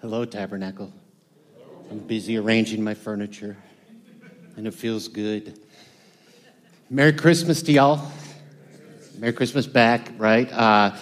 Hello, 0.00 0.24
Tabernacle. 0.24 0.90
I'm 1.90 1.98
busy 1.98 2.38
arranging 2.38 2.82
my 2.82 2.94
furniture, 2.94 3.54
and 4.56 4.66
it 4.66 4.72
feels 4.72 5.08
good. 5.08 5.60
Merry 6.88 7.12
Christmas 7.12 7.60
to 7.64 7.72
y'all. 7.72 8.10
Merry 9.18 9.34
Christmas 9.34 9.66
back, 9.66 10.10
right? 10.16 10.50
Uh, 10.50 10.56
uh, 10.56 10.94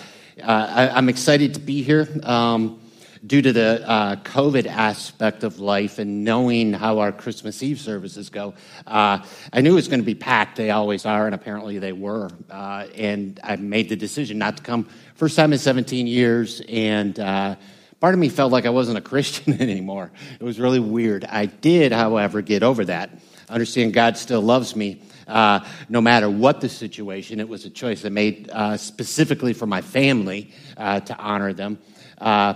I, 0.43 0.99
am 0.99 1.09
excited 1.09 1.55
to 1.55 1.61
be 1.61 1.85
here 1.85 2.09
um, 2.25 2.81
due 3.25 3.41
to 3.41 3.53
the 3.53 3.89
uh, 3.89 4.17
COVID 4.17 4.67
aspect 4.67 5.45
of 5.45 5.61
life 5.61 6.01
and 6.01 6.25
knowing 6.25 6.73
how 6.73 6.99
our 6.99 7.13
Christmas 7.13 7.63
Eve 7.63 7.79
services 7.79 8.31
go. 8.31 8.53
Uh, 8.85 9.25
I 9.53 9.61
knew 9.61 9.71
it 9.71 9.77
was 9.77 9.87
going 9.87 10.01
to 10.01 10.07
be 10.07 10.17
packed. 10.17 10.57
They 10.57 10.73
always 10.73 11.07
are, 11.07 11.27
and 11.27 11.37
apparently 11.37 11.79
they 11.79 11.93
were. 11.93 12.31
Uh, 12.51 12.89
and 12.97 13.39
I 13.45 13.55
made 13.55 13.91
the 13.91 13.97
decision 13.97 14.39
not 14.39 14.57
to 14.57 14.63
come. 14.65 14.89
First 15.15 15.37
time 15.37 15.53
in 15.53 15.61
17 15.61 16.09
years, 16.09 16.63
and 16.69 17.17
uh, 17.21 17.55
part 18.01 18.15
of 18.15 18.21
me 18.21 18.29
felt 18.29 18.53
like 18.53 18.67
I 18.67 18.71
wasn't 18.71 18.99
a 18.99 19.03
Christian 19.03 19.61
anymore. 19.63 20.11
It 20.39 20.45
was 20.45 20.61
really 20.61 20.81
weird. 20.81 21.25
I 21.25 21.47
did, 21.47 21.93
however, 21.93 22.43
get 22.43 22.63
over 22.63 22.85
that. 22.87 23.11
Understand 23.49 23.95
God 23.95 24.17
still 24.17 24.43
loves 24.43 24.77
me. 24.77 25.03
Uh, 25.27 25.61
no 25.89 26.01
matter 26.01 26.31
what 26.31 26.61
the 26.61 26.69
situation, 26.69 27.41
it 27.41 27.49
was 27.49 27.65
a 27.65 27.71
choice 27.71 28.05
I 28.05 28.09
made 28.09 28.49
uh, 28.51 28.77
specifically 28.77 29.53
for 29.53 29.67
my 29.67 29.83
family 29.83 30.53
uh, 30.77 31.01
to 31.01 31.17
honor 31.17 31.53
them. 31.53 31.79
Uh, 32.19 32.55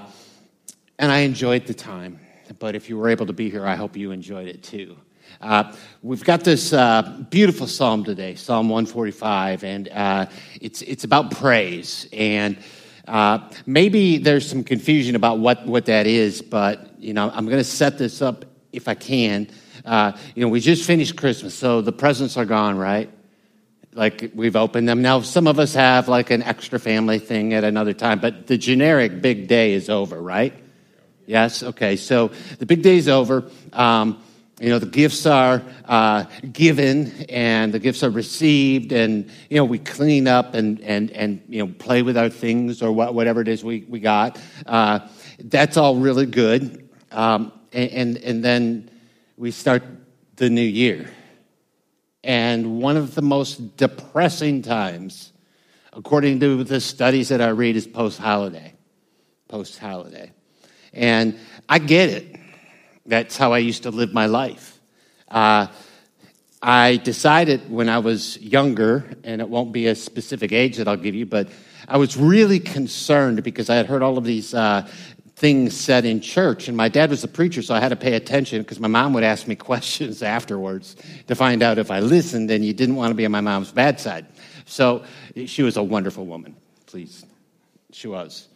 and 0.98 1.10
I 1.10 1.20
enjoyed 1.20 1.66
the 1.66 1.74
time. 1.74 2.18
But 2.58 2.74
if 2.74 2.88
you 2.88 2.98
were 2.98 3.08
able 3.08 3.26
to 3.26 3.32
be 3.32 3.50
here, 3.50 3.66
I 3.66 3.76
hope 3.76 3.96
you 3.96 4.10
enjoyed 4.10 4.48
it 4.48 4.62
too. 4.62 4.96
Uh, 5.40 5.72
we've 6.02 6.24
got 6.24 6.44
this 6.44 6.72
uh, 6.72 7.24
beautiful 7.30 7.66
psalm 7.66 8.04
today, 8.04 8.34
Psalm 8.34 8.68
145, 8.68 9.64
and 9.64 9.88
uh, 9.88 10.26
it's, 10.60 10.82
it's 10.82 11.04
about 11.04 11.30
praise. 11.30 12.08
And 12.12 12.58
uh, 13.08 13.50
maybe 13.66 14.18
there's 14.18 14.48
some 14.48 14.64
confusion 14.64 15.16
about 15.16 15.38
what, 15.38 15.66
what 15.66 15.86
that 15.86 16.06
is, 16.06 16.42
but 16.42 17.00
you 17.00 17.12
know, 17.14 17.30
I'm 17.30 17.46
going 17.46 17.58
to 17.58 17.64
set 17.64 17.98
this 17.98 18.22
up 18.22 18.44
if 18.72 18.88
I 18.88 18.94
can. 18.94 19.48
Uh, 19.84 20.12
you 20.34 20.42
know, 20.42 20.48
we 20.48 20.60
just 20.60 20.84
finished 20.84 21.16
Christmas, 21.16 21.54
so 21.54 21.80
the 21.80 21.92
presents 21.92 22.36
are 22.36 22.44
gone, 22.44 22.78
right? 22.78 23.10
Like 23.94 24.30
we've 24.34 24.56
opened 24.56 24.88
them. 24.88 25.02
Now, 25.02 25.20
some 25.20 25.46
of 25.46 25.58
us 25.58 25.74
have 25.74 26.08
like 26.08 26.30
an 26.30 26.42
extra 26.42 26.78
family 26.78 27.18
thing 27.18 27.52
at 27.52 27.64
another 27.64 27.92
time, 27.92 28.20
but 28.20 28.46
the 28.46 28.56
generic 28.56 29.20
big 29.20 29.48
day 29.48 29.72
is 29.72 29.90
over, 29.90 30.20
right? 30.20 30.54
Yes? 31.26 31.62
Okay, 31.62 31.96
so 31.96 32.30
the 32.58 32.66
big 32.66 32.82
day 32.82 32.96
is 32.96 33.08
over. 33.08 33.50
Um, 33.72 34.22
you 34.60 34.68
know 34.68 34.78
the 34.78 34.86
gifts 34.86 35.26
are 35.26 35.62
uh, 35.86 36.24
given 36.52 37.10
and 37.28 37.72
the 37.72 37.78
gifts 37.78 38.02
are 38.02 38.10
received 38.10 38.92
and 38.92 39.30
you 39.50 39.56
know 39.56 39.64
we 39.64 39.78
clean 39.78 40.28
up 40.28 40.54
and 40.54 40.80
and 40.82 41.10
and 41.12 41.42
you 41.48 41.64
know 41.64 41.72
play 41.78 42.02
with 42.02 42.16
our 42.16 42.28
things 42.28 42.82
or 42.82 42.92
what, 42.92 43.14
whatever 43.14 43.40
it 43.40 43.48
is 43.48 43.64
we, 43.64 43.84
we 43.88 43.98
got. 44.00 44.38
Uh, 44.66 45.00
that's 45.44 45.76
all 45.76 45.96
really 45.96 46.26
good. 46.26 46.88
Um, 47.10 47.52
and, 47.72 47.90
and 47.90 48.16
and 48.18 48.44
then 48.44 48.90
we 49.36 49.50
start 49.50 49.82
the 50.36 50.48
new 50.48 50.62
year. 50.62 51.10
And 52.24 52.80
one 52.80 52.96
of 52.96 53.14
the 53.14 53.22
most 53.22 53.76
depressing 53.76 54.62
times 54.62 55.32
according 55.92 56.40
to 56.40 56.64
the 56.64 56.80
studies 56.80 57.28
that 57.28 57.40
i 57.40 57.48
read 57.48 57.76
is 57.76 57.86
post 57.86 58.18
holiday 58.18 58.72
post 59.48 59.78
holiday 59.78 60.32
and 60.92 61.38
i 61.68 61.78
get 61.78 62.08
it 62.08 62.41
that's 63.06 63.36
how 63.36 63.52
I 63.52 63.58
used 63.58 63.84
to 63.84 63.90
live 63.90 64.12
my 64.12 64.26
life. 64.26 64.78
Uh, 65.28 65.66
I 66.62 66.96
decided 66.96 67.70
when 67.70 67.88
I 67.88 67.98
was 67.98 68.38
younger, 68.38 69.16
and 69.24 69.40
it 69.40 69.48
won't 69.48 69.72
be 69.72 69.88
a 69.88 69.94
specific 69.94 70.52
age 70.52 70.76
that 70.76 70.86
I'll 70.86 70.96
give 70.96 71.14
you, 71.14 71.26
but 71.26 71.48
I 71.88 71.96
was 71.96 72.16
really 72.16 72.60
concerned 72.60 73.42
because 73.42 73.68
I 73.68 73.74
had 73.74 73.86
heard 73.86 74.02
all 74.02 74.16
of 74.16 74.24
these 74.24 74.54
uh, 74.54 74.88
things 75.34 75.76
said 75.76 76.04
in 76.04 76.20
church, 76.20 76.68
and 76.68 76.76
my 76.76 76.88
dad 76.88 77.10
was 77.10 77.24
a 77.24 77.28
preacher, 77.28 77.62
so 77.62 77.74
I 77.74 77.80
had 77.80 77.88
to 77.88 77.96
pay 77.96 78.14
attention 78.14 78.62
because 78.62 78.78
my 78.78 78.86
mom 78.86 79.12
would 79.14 79.24
ask 79.24 79.48
me 79.48 79.56
questions 79.70 80.22
afterwards 80.22 80.94
to 81.26 81.34
find 81.34 81.62
out 81.64 81.78
if 81.78 81.90
I 81.90 81.98
listened, 81.98 82.50
and 82.52 82.64
you 82.64 82.72
didn't 82.72 82.94
want 82.94 83.10
to 83.10 83.16
be 83.16 83.24
on 83.24 83.32
my 83.32 83.40
mom's 83.40 83.72
bad 83.72 83.98
side. 83.98 84.26
So 84.64 85.02
she 85.46 85.64
was 85.64 85.76
a 85.76 85.82
wonderful 85.82 86.26
woman, 86.26 86.54
please. 86.86 87.24
She 87.90 88.06
was. 88.06 88.46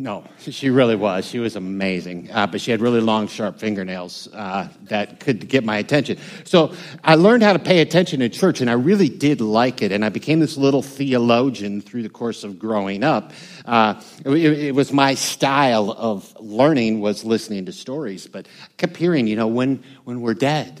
No, 0.00 0.22
she 0.38 0.70
really 0.70 0.94
was. 0.94 1.26
She 1.26 1.40
was 1.40 1.56
amazing. 1.56 2.30
Uh, 2.30 2.46
but 2.46 2.60
she 2.60 2.70
had 2.70 2.80
really 2.80 3.00
long, 3.00 3.26
sharp 3.26 3.58
fingernails 3.58 4.28
uh, 4.32 4.68
that 4.82 5.18
could 5.18 5.48
get 5.48 5.64
my 5.64 5.78
attention. 5.78 6.18
So 6.44 6.72
I 7.02 7.16
learned 7.16 7.42
how 7.42 7.52
to 7.52 7.58
pay 7.58 7.80
attention 7.80 8.22
in 8.22 8.30
church, 8.30 8.60
and 8.60 8.70
I 8.70 8.74
really 8.74 9.08
did 9.08 9.40
like 9.40 9.82
it. 9.82 9.90
And 9.90 10.04
I 10.04 10.08
became 10.08 10.38
this 10.38 10.56
little 10.56 10.82
theologian 10.82 11.80
through 11.80 12.04
the 12.04 12.08
course 12.08 12.44
of 12.44 12.60
growing 12.60 13.02
up. 13.02 13.32
Uh, 13.64 14.00
it, 14.24 14.36
it, 14.36 14.74
was 14.76 14.92
my 14.92 15.14
style 15.14 15.90
of 15.90 16.32
learning 16.38 17.00
was 17.00 17.24
listening 17.24 17.66
to 17.66 17.72
stories. 17.72 18.28
But 18.28 18.46
I 18.46 18.68
kept 18.76 18.96
hearing, 18.96 19.26
you 19.26 19.34
know, 19.34 19.48
when, 19.48 19.82
when 20.04 20.20
we're 20.20 20.34
dead, 20.34 20.80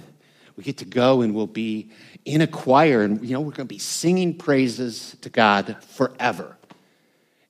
we 0.56 0.62
get 0.62 0.76
to 0.76 0.84
go 0.84 1.22
and 1.22 1.34
we'll 1.34 1.48
be 1.48 1.90
in 2.24 2.40
a 2.40 2.46
choir, 2.46 3.02
and, 3.02 3.20
you 3.26 3.32
know, 3.32 3.40
we're 3.40 3.50
going 3.50 3.66
to 3.66 3.74
be 3.74 3.78
singing 3.78 4.38
praises 4.38 5.16
to 5.22 5.28
God 5.28 5.76
forever. 5.82 6.56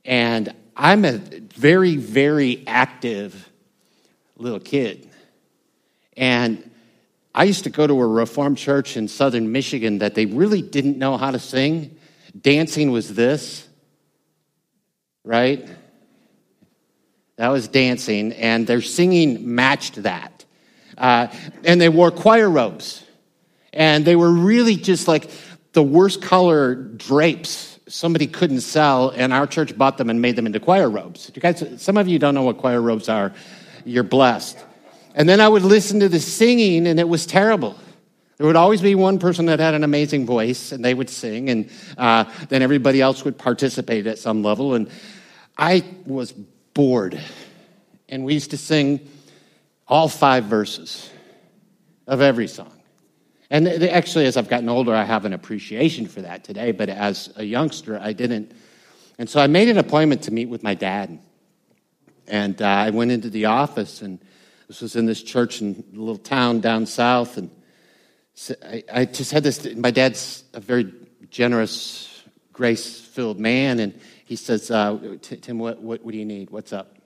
And 0.07 0.55
I'm 0.81 1.05
a 1.05 1.19
very, 1.19 1.97
very 1.97 2.63
active 2.69 3.51
little 4.37 4.61
kid. 4.61 5.11
And 6.17 6.71
I 7.35 7.45
used 7.45 7.65
to 7.65 7.71
go 7.71 7.85
to 7.85 8.01
a 8.01 8.07
Reformed 8.07 8.59
church 8.59 8.97
in 8.97 9.09
southern 9.09 9.51
Michigan 9.51 9.99
that 9.99 10.15
they 10.15 10.27
really 10.27 10.63
didn't 10.63 10.97
know 10.97 11.17
how 11.17 11.33
to 11.33 11.41
sing. 11.41 11.99
Dancing 12.41 12.93
was 12.93 13.13
this, 13.13 13.67
right? 15.25 15.69
That 17.37 17.49
was 17.49 17.67
dancing, 17.67 18.33
and 18.33 18.67
their 18.67 18.83
singing 18.83 19.55
matched 19.55 20.03
that. 20.05 20.45
Uh, 20.97 21.29
and 21.65 21.81
they 21.81 21.89
wore 21.89 22.13
choir 22.13 22.49
robes. 22.49 23.05
And 23.73 24.05
they 24.05 24.17
were 24.17 24.31
really 24.31 24.77
just 24.77 25.09
like 25.09 25.29
the 25.73 25.83
worst 25.83 26.23
color 26.23 26.75
drapes 26.75 27.78
somebody 27.89 28.27
couldn't 28.27 28.61
sell, 28.61 29.11
and 29.11 29.33
our 29.33 29.47
church 29.47 29.77
bought 29.77 29.99
them 29.99 30.11
and 30.11 30.21
made 30.21 30.37
them 30.37 30.47
into 30.47 30.61
choir 30.61 30.89
robes. 30.89 31.31
You 31.35 31.43
guys, 31.43 31.65
some 31.79 31.97
of 31.97 32.09
you 32.09 32.19
don't 32.19 32.35
know 32.35 32.43
what 32.43 32.59
choir 32.59 32.81
robes 32.81 33.09
are. 33.09 33.33
You're 33.85 34.05
blessed. 34.05 34.65
And 35.15 35.29
then 35.29 35.41
I 35.41 35.49
would 35.49 35.63
listen 35.63 36.01
to 36.01 36.09
the 36.09 36.21
singing, 36.21 36.87
and 36.87 37.01
it 37.01 37.09
was 37.09 37.27
terrible. 37.27 37.77
There 38.37 38.47
would 38.47 38.57
always 38.57 38.81
be 38.81 38.95
one 38.95 39.19
person 39.19 39.47
that 39.47 39.59
had 39.59 39.75
an 39.75 39.83
amazing 39.83 40.27
voice, 40.27 40.71
and 40.71 40.85
they 40.85 40.95
would 40.95 41.11
sing, 41.11 41.51
and 41.51 41.71
uh, 41.97 42.25
then 42.49 42.63
everybody 42.63 43.01
else 43.01 43.25
would 43.25 43.37
participate 43.37 44.07
at 44.07 44.19
some 44.19 44.45
level. 44.45 44.75
And 44.75 44.89
I 45.57 45.85
was 46.07 46.33
bored. 46.75 47.21
And 48.09 48.25
we 48.25 48.35
used 48.35 48.53
to 48.53 48.57
sing 48.57 49.09
all 49.89 50.09
five 50.09 50.45
verses 50.45 51.11
of 52.07 52.21
every 52.21 52.47
song. 52.47 52.78
And 53.51 53.67
actually, 53.67 54.27
as 54.27 54.37
I've 54.37 54.49
gotten 54.49 54.69
older, 54.69 54.95
I 54.95 55.05
have 55.05 55.25
an 55.25 55.33
appreciation 55.33 56.07
for 56.07 56.21
that 56.21 56.45
today, 56.45 56.73
but 56.73 56.91
as 56.91 57.33
a 57.37 57.45
youngster, 57.45 57.99
I 57.99 58.13
didn't. 58.13 58.53
And 59.19 59.29
so 59.29 59.41
I 59.41 59.47
made 59.47 59.69
an 59.69 59.79
appointment 59.79 60.23
to 60.23 60.31
meet 60.31 60.47
with 60.47 60.63
my 60.63 60.75
dad. 60.75 61.19
And 62.27 62.61
uh, 62.61 62.67
I 62.67 62.91
went 62.91 63.11
into 63.11 63.31
the 63.31 63.47
office, 63.47 64.03
and 64.03 64.19
this 64.69 64.83
was 64.83 64.97
in 64.97 65.07
this 65.07 65.23
church 65.23 65.63
in 65.63 65.83
a 65.95 65.99
little 65.99 66.19
town 66.19 66.61
down 66.61 66.85
south. 66.85 67.39
And 67.39 67.51
I, 68.63 68.85
I 68.93 69.05
just 69.07 69.33
had 69.33 69.43
this 69.43 69.75
my 69.77 69.91
dad's 69.91 70.45
a 70.53 70.61
very 70.61 70.93
generous, 71.31 72.23
grace 72.53 73.01
filled 73.01 73.41
man. 73.41 73.81
And 73.81 73.99
he 74.27 74.37
says, 74.37 74.71
uh, 74.71 75.17
Tim, 75.23 75.59
what, 75.59 75.81
what, 75.81 76.05
what 76.05 76.13
do 76.13 76.19
you 76.19 76.27
need? 76.27 76.51
What's 76.51 76.75
up? 76.75 76.97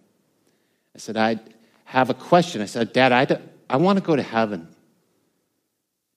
I 0.94 0.98
said, 0.98 1.16
I 1.16 1.38
have 1.84 2.10
a 2.10 2.14
question. 2.14 2.62
I 2.62 2.66
said, 2.66 2.92
Dad, 2.92 3.12
I, 3.12 3.40
I 3.70 3.76
want 3.76 3.98
to 3.98 4.04
go 4.04 4.16
to 4.16 4.22
heaven. 4.22 4.68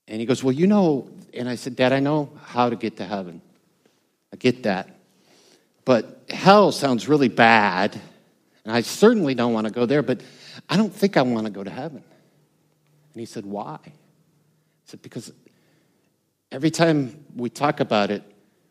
And 0.08 0.20
he 0.20 0.26
goes, 0.26 0.44
Well, 0.44 0.54
you 0.54 0.68
know, 0.68 1.10
and 1.34 1.50
I 1.50 1.56
said, 1.56 1.76
Dad, 1.76 1.94
I 1.94 2.00
know 2.00 2.32
how 2.46 2.70
to 2.70 2.76
get 2.76 2.98
to 2.98 3.06
heaven. 3.06 3.42
I 4.34 4.38
get 4.38 4.64
that. 4.64 4.90
But 5.84 6.24
hell 6.30 6.72
sounds 6.72 7.08
really 7.08 7.30
bad. 7.30 8.00
And 8.64 8.74
I 8.74 8.82
certainly 8.82 9.36
don't 9.36 9.54
want 9.54 9.68
to 9.68 9.74
go 9.74 9.86
there, 9.86 10.02
but 10.02 10.22
I 10.68 10.78
don't 10.78 10.94
think 10.94 11.18
I 11.18 11.22
want 11.22 11.46
to 11.46 11.52
go 11.52 11.64
to 11.64 11.70
heaven. 11.70 12.04
And 13.14 13.20
he 13.20 13.26
said, 13.26 13.46
Why? 13.46 13.80
I 13.84 13.92
said, 14.86 15.02
Because 15.02 15.32
every 16.52 16.72
time 16.72 17.26
we 17.36 17.50
talk 17.50 17.80
about 17.80 18.12
it, 18.12 18.24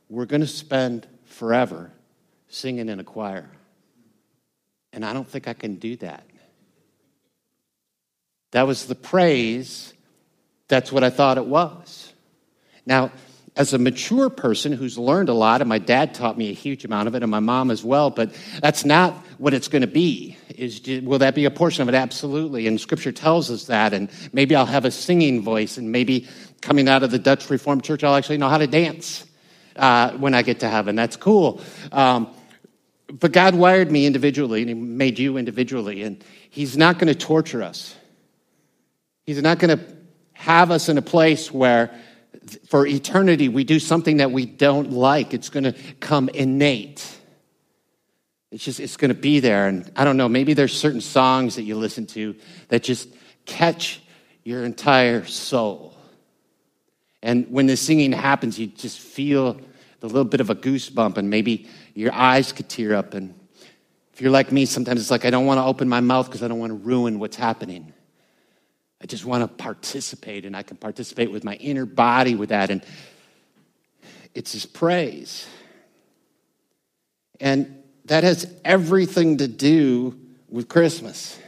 we're 0.08 0.26
going 0.26 0.42
to 0.42 0.46
spend 0.46 1.06
forever 1.24 1.90
singing 2.48 2.88
in 2.88 3.00
a 3.00 3.04
choir. 3.04 3.48
And 4.92 5.04
I 5.04 5.12
don't 5.12 5.26
think 5.26 5.48
I 5.48 5.54
can 5.54 5.76
do 5.76 5.96
that. 5.96 6.24
That 8.52 8.68
was 8.68 8.86
the 8.86 8.94
praise 8.94 9.92
that's 10.68 10.90
what 10.90 11.04
I 11.04 11.10
thought 11.10 11.38
it 11.38 11.46
was. 11.46 12.12
Now, 12.86 13.12
as 13.56 13.72
a 13.72 13.78
mature 13.78 14.30
person 14.30 14.72
who's 14.72 14.98
learned 14.98 15.28
a 15.28 15.32
lot, 15.32 15.60
and 15.60 15.68
my 15.68 15.78
dad 15.78 16.12
taught 16.12 16.36
me 16.36 16.50
a 16.50 16.52
huge 16.52 16.84
amount 16.84 17.06
of 17.06 17.14
it, 17.14 17.22
and 17.22 17.30
my 17.30 17.40
mom 17.40 17.70
as 17.70 17.84
well, 17.84 18.10
but 18.10 18.34
that's 18.60 18.84
not 18.84 19.14
what 19.38 19.54
it's 19.54 19.68
going 19.68 19.82
to 19.82 19.86
be. 19.86 20.36
Is 20.48 20.80
will 21.04 21.20
that 21.20 21.34
be 21.36 21.44
a 21.44 21.50
portion 21.50 21.82
of 21.82 21.88
it? 21.88 21.94
Absolutely, 21.94 22.66
and 22.66 22.80
Scripture 22.80 23.12
tells 23.12 23.50
us 23.50 23.66
that. 23.66 23.92
And 23.92 24.10
maybe 24.32 24.56
I'll 24.56 24.66
have 24.66 24.84
a 24.84 24.90
singing 24.90 25.42
voice, 25.42 25.78
and 25.78 25.92
maybe 25.92 26.26
coming 26.62 26.88
out 26.88 27.04
of 27.04 27.12
the 27.12 27.18
Dutch 27.18 27.48
Reformed 27.48 27.84
Church, 27.84 28.02
I'll 28.02 28.16
actually 28.16 28.38
know 28.38 28.48
how 28.48 28.58
to 28.58 28.66
dance 28.66 29.24
uh, 29.76 30.12
when 30.12 30.34
I 30.34 30.42
get 30.42 30.60
to 30.60 30.68
heaven. 30.68 30.96
That's 30.96 31.16
cool. 31.16 31.60
Um, 31.92 32.28
But 33.06 33.32
God 33.32 33.54
wired 33.54 33.92
me 33.92 34.06
individually, 34.06 34.62
and 34.62 34.68
He 34.68 34.74
made 34.74 35.18
you 35.18 35.36
individually, 35.36 36.02
and 36.02 36.24
He's 36.50 36.76
not 36.76 36.98
going 36.98 37.12
to 37.12 37.14
torture 37.14 37.62
us. 37.62 37.94
He's 39.26 39.40
not 39.40 39.58
going 39.60 39.78
to 39.78 39.84
have 40.44 40.70
us 40.70 40.88
in 40.88 40.98
a 40.98 41.02
place 41.02 41.50
where 41.50 41.90
for 42.68 42.86
eternity 42.86 43.48
we 43.48 43.64
do 43.64 43.78
something 43.78 44.18
that 44.18 44.30
we 44.30 44.44
don't 44.44 44.92
like. 44.92 45.32
It's 45.32 45.48
going 45.48 45.64
to 45.64 45.72
come 46.00 46.28
innate. 46.28 47.10
It's 48.50 48.62
just, 48.62 48.78
it's 48.78 48.98
going 48.98 49.08
to 49.08 49.20
be 49.20 49.40
there. 49.40 49.66
And 49.66 49.90
I 49.96 50.04
don't 50.04 50.18
know, 50.18 50.28
maybe 50.28 50.52
there's 50.52 50.76
certain 50.76 51.00
songs 51.00 51.56
that 51.56 51.62
you 51.62 51.76
listen 51.76 52.06
to 52.08 52.36
that 52.68 52.82
just 52.82 53.08
catch 53.46 54.02
your 54.44 54.64
entire 54.64 55.24
soul. 55.24 55.96
And 57.22 57.50
when 57.50 57.66
the 57.66 57.76
singing 57.76 58.12
happens, 58.12 58.58
you 58.58 58.66
just 58.66 59.00
feel 59.00 59.58
a 60.02 60.06
little 60.06 60.24
bit 60.24 60.42
of 60.42 60.50
a 60.50 60.54
goosebump, 60.54 61.16
and 61.16 61.30
maybe 61.30 61.66
your 61.94 62.12
eyes 62.12 62.52
could 62.52 62.68
tear 62.68 62.94
up. 62.94 63.14
And 63.14 63.34
if 64.12 64.20
you're 64.20 64.30
like 64.30 64.52
me, 64.52 64.66
sometimes 64.66 65.00
it's 65.00 65.10
like 65.10 65.24
I 65.24 65.30
don't 65.30 65.46
want 65.46 65.56
to 65.56 65.64
open 65.64 65.88
my 65.88 66.00
mouth 66.00 66.26
because 66.26 66.42
I 66.42 66.48
don't 66.48 66.58
want 66.58 66.70
to 66.70 66.76
ruin 66.76 67.18
what's 67.18 67.36
happening. 67.36 67.94
I 69.04 69.06
just 69.06 69.26
want 69.26 69.42
to 69.42 69.62
participate, 69.62 70.46
and 70.46 70.56
I 70.56 70.62
can 70.62 70.78
participate 70.78 71.30
with 71.30 71.44
my 71.44 71.56
inner 71.56 71.84
body 71.84 72.34
with 72.36 72.48
that. 72.48 72.70
And 72.70 72.82
it's 74.34 74.52
His 74.52 74.64
praise. 74.64 75.46
And 77.38 77.82
that 78.06 78.24
has 78.24 78.50
everything 78.64 79.36
to 79.36 79.46
do 79.46 80.18
with 80.48 80.68
Christmas. 80.70 81.38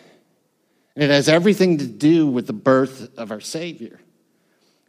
And 0.94 1.02
it 1.02 1.08
has 1.08 1.30
everything 1.30 1.78
to 1.78 1.86
do 1.86 2.26
with 2.26 2.46
the 2.46 2.52
birth 2.52 3.16
of 3.16 3.30
our 3.30 3.40
Savior. 3.40 4.00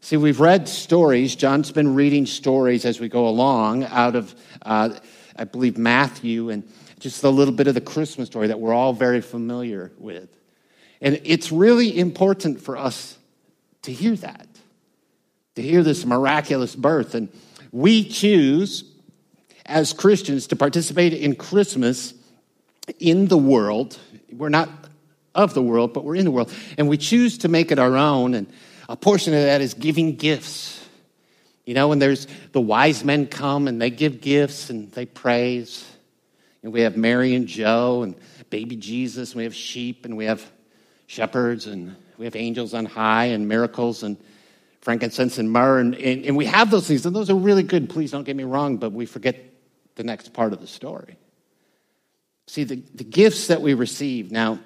See, 0.02 0.18
we've 0.18 0.42
read 0.42 0.68
stories. 0.68 1.38
John's 1.38 1.72
been 1.72 1.96
reading 1.96 2.26
stories 2.26 2.84
as 2.84 3.00
we 3.00 3.08
go 3.08 3.30
along 3.30 3.86
out 3.86 4.18
of, 4.18 4.36
uh, 4.64 4.90
I 5.38 5.46
believe, 5.46 5.78
Matthew 5.78 6.50
and 6.50 6.70
just 7.00 7.24
a 7.24 7.30
little 7.30 7.54
bit 7.54 7.68
of 7.68 7.76
the 7.76 7.82
Christmas 7.82 8.28
story 8.28 8.48
that 8.48 8.60
we're 8.60 8.74
all 8.74 8.92
very 8.92 9.22
familiar 9.22 9.94
with. 9.98 10.28
And 11.02 11.22
it's 11.24 11.52
really 11.52 11.98
important 11.98 12.62
for 12.62 12.78
us 12.78 13.18
to 13.84 13.92
hear 13.92 14.16
that, 14.16 14.48
to 15.56 15.62
hear 15.62 15.84
this 15.84 16.06
miraculous 16.06 16.76
birth. 16.76 17.16
And 17.16 17.30
we 17.72 18.04
choose, 18.04 18.84
as 19.66 19.94
Christians, 19.94 20.48
to 20.48 20.56
participate 20.56 21.14
in 21.14 21.36
Christmas 21.36 22.14
in 23.00 23.28
the 23.28 23.38
world. 23.38 23.98
We're 24.32 24.50
not 24.50 24.70
of 25.36 25.54
the 25.54 25.62
world, 25.62 25.94
but 25.94 26.04
we're 26.04 26.16
in 26.16 26.26
the 26.26 26.32
world. 26.32 26.52
And 26.78 26.90
we 26.90 26.98
choose 26.98 27.38
to 27.40 27.48
make 27.48 27.72
it 27.72 27.80
our 27.80 27.96
own. 27.96 28.34
And 28.34 28.48
a 28.90 28.96
portion 28.96 29.34
of 29.34 29.42
that 29.42 29.62
is 29.62 29.74
giving 29.74 30.16
gifts. 30.16 30.84
You 31.66 31.74
know, 31.74 31.90
when 31.90 32.00
there's 32.00 32.28
the 32.54 32.62
wise 32.62 33.04
men 33.04 33.28
come 33.28 33.68
and 33.68 33.82
they 33.82 33.90
give 33.90 34.22
gifts 34.22 34.70
and 34.70 34.92
they 34.94 35.06
praise. 35.06 35.86
And 36.64 36.74
we 36.74 36.82
have 36.82 36.98
Mary 36.98 37.36
and 37.36 37.46
Joe 37.46 38.04
and 38.04 38.16
baby 38.50 38.76
Jesus, 38.76 39.32
and 39.32 39.38
we 39.38 39.44
have 39.44 39.56
sheep, 39.56 40.06
and 40.06 40.18
we 40.18 40.26
have 40.26 40.50
shepherds 41.08 41.66
and 41.66 41.96
we 42.18 42.26
have 42.26 42.36
angels 42.36 42.74
on 42.74 42.86
high 42.86 43.26
and 43.26 43.48
miracles 43.48 44.04
and 44.04 44.18
frankincense 44.82 45.38
and 45.38 45.52
myrrh. 45.52 45.80
And, 45.80 45.96
and, 45.96 46.26
and, 46.26 46.38
we 46.38 46.46
have 46.46 46.72
those 46.72 46.88
things, 46.88 47.06
and 47.06 47.16
those 47.16 47.30
are 47.30 47.36
really 47.36 47.64
good. 47.64 47.90
Please 47.90 48.12
don't 48.12 48.24
get 48.24 48.36
me 48.36 48.44
wrong, 48.44 48.78
but 48.78 48.92
we 48.92 49.06
forget 49.06 49.38
the 49.96 50.04
next 50.04 50.34
part 50.34 50.54
of 50.54 50.62
the 50.62 50.68
story. 50.68 51.18
See, 52.48 52.64
the, 52.64 52.82
the 52.96 53.04
gifts 53.04 53.48
that 53.48 53.62
we 53.62 53.74
receive. 53.74 54.32
Now, 54.32 54.60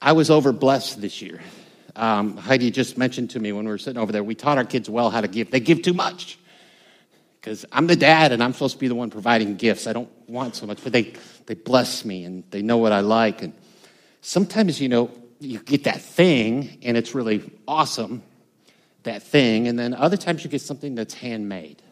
I 0.00 0.12
was 0.12 0.30
over 0.30 0.52
blessed 0.52 1.00
this 1.00 1.22
year. 1.22 1.40
Um, 1.94 2.36
Heidi 2.36 2.70
just 2.70 2.98
mentioned 2.98 3.30
to 3.30 3.40
me 3.40 3.52
when 3.52 3.64
we 3.64 3.70
were 3.70 3.78
sitting 3.78 4.00
over 4.00 4.12
there, 4.12 4.24
we 4.24 4.34
taught 4.34 4.58
our 4.58 4.64
kids 4.64 4.90
well 4.90 5.10
how 5.10 5.20
to 5.20 5.28
give. 5.28 5.50
They 5.50 5.60
give 5.60 5.82
too 5.82 5.92
much 5.92 6.38
because 7.40 7.64
I'm 7.70 7.86
the 7.86 7.96
dad 7.96 8.32
and 8.32 8.42
I'm 8.42 8.52
supposed 8.52 8.74
to 8.74 8.80
be 8.80 8.88
the 8.88 8.94
one 8.94 9.10
providing 9.10 9.56
gifts. 9.56 9.86
I 9.86 9.92
don't 9.92 10.10
want 10.28 10.56
so 10.56 10.66
much, 10.66 10.82
but 10.82 10.92
they, 10.92 11.14
they 11.46 11.54
bless 11.54 12.04
me 12.04 12.24
and 12.24 12.44
they 12.50 12.62
know 12.62 12.78
what 12.78 12.92
I 12.92 13.00
like. 13.00 13.42
And 13.42 13.52
sometimes, 14.22 14.80
you 14.80 14.88
know, 14.88 15.10
you 15.42 15.58
get 15.58 15.84
that 15.84 16.00
thing 16.00 16.78
and 16.82 16.96
it's 16.96 17.14
really 17.14 17.50
awesome, 17.66 18.22
that 19.02 19.22
thing. 19.22 19.68
And 19.68 19.78
then 19.78 19.94
other 19.94 20.16
times 20.16 20.44
you 20.44 20.50
get 20.50 20.60
something 20.60 20.94
that's 20.94 21.14
handmade. 21.14 21.82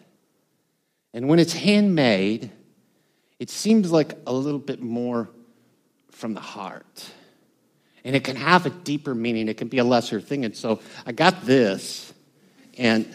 And 1.13 1.29
when 1.29 1.39
it's 1.39 1.53
handmade, 1.53 2.51
it 3.39 3.51
seems 3.51 3.91
like 3.91 4.17
a 4.27 4.33
little 4.33 4.61
bit 4.61 4.81
more 4.81 5.29
from 6.11 6.35
the 6.35 6.41
heart. 6.41 7.11
And 8.05 8.17
it 8.17 8.25
can 8.25 8.37
have 8.37 8.67
a 8.67 8.71
deeper 8.71 9.15
meaning, 9.15 9.49
it 9.49 9.57
can 9.57 9.69
be 9.69 9.79
a 9.79 9.85
lesser 9.85 10.21
thing. 10.21 10.45
And 10.45 10.57
so 10.57 10.81
I 11.05 11.13
got 11.13 11.45
this, 11.45 12.13
and 12.79 13.07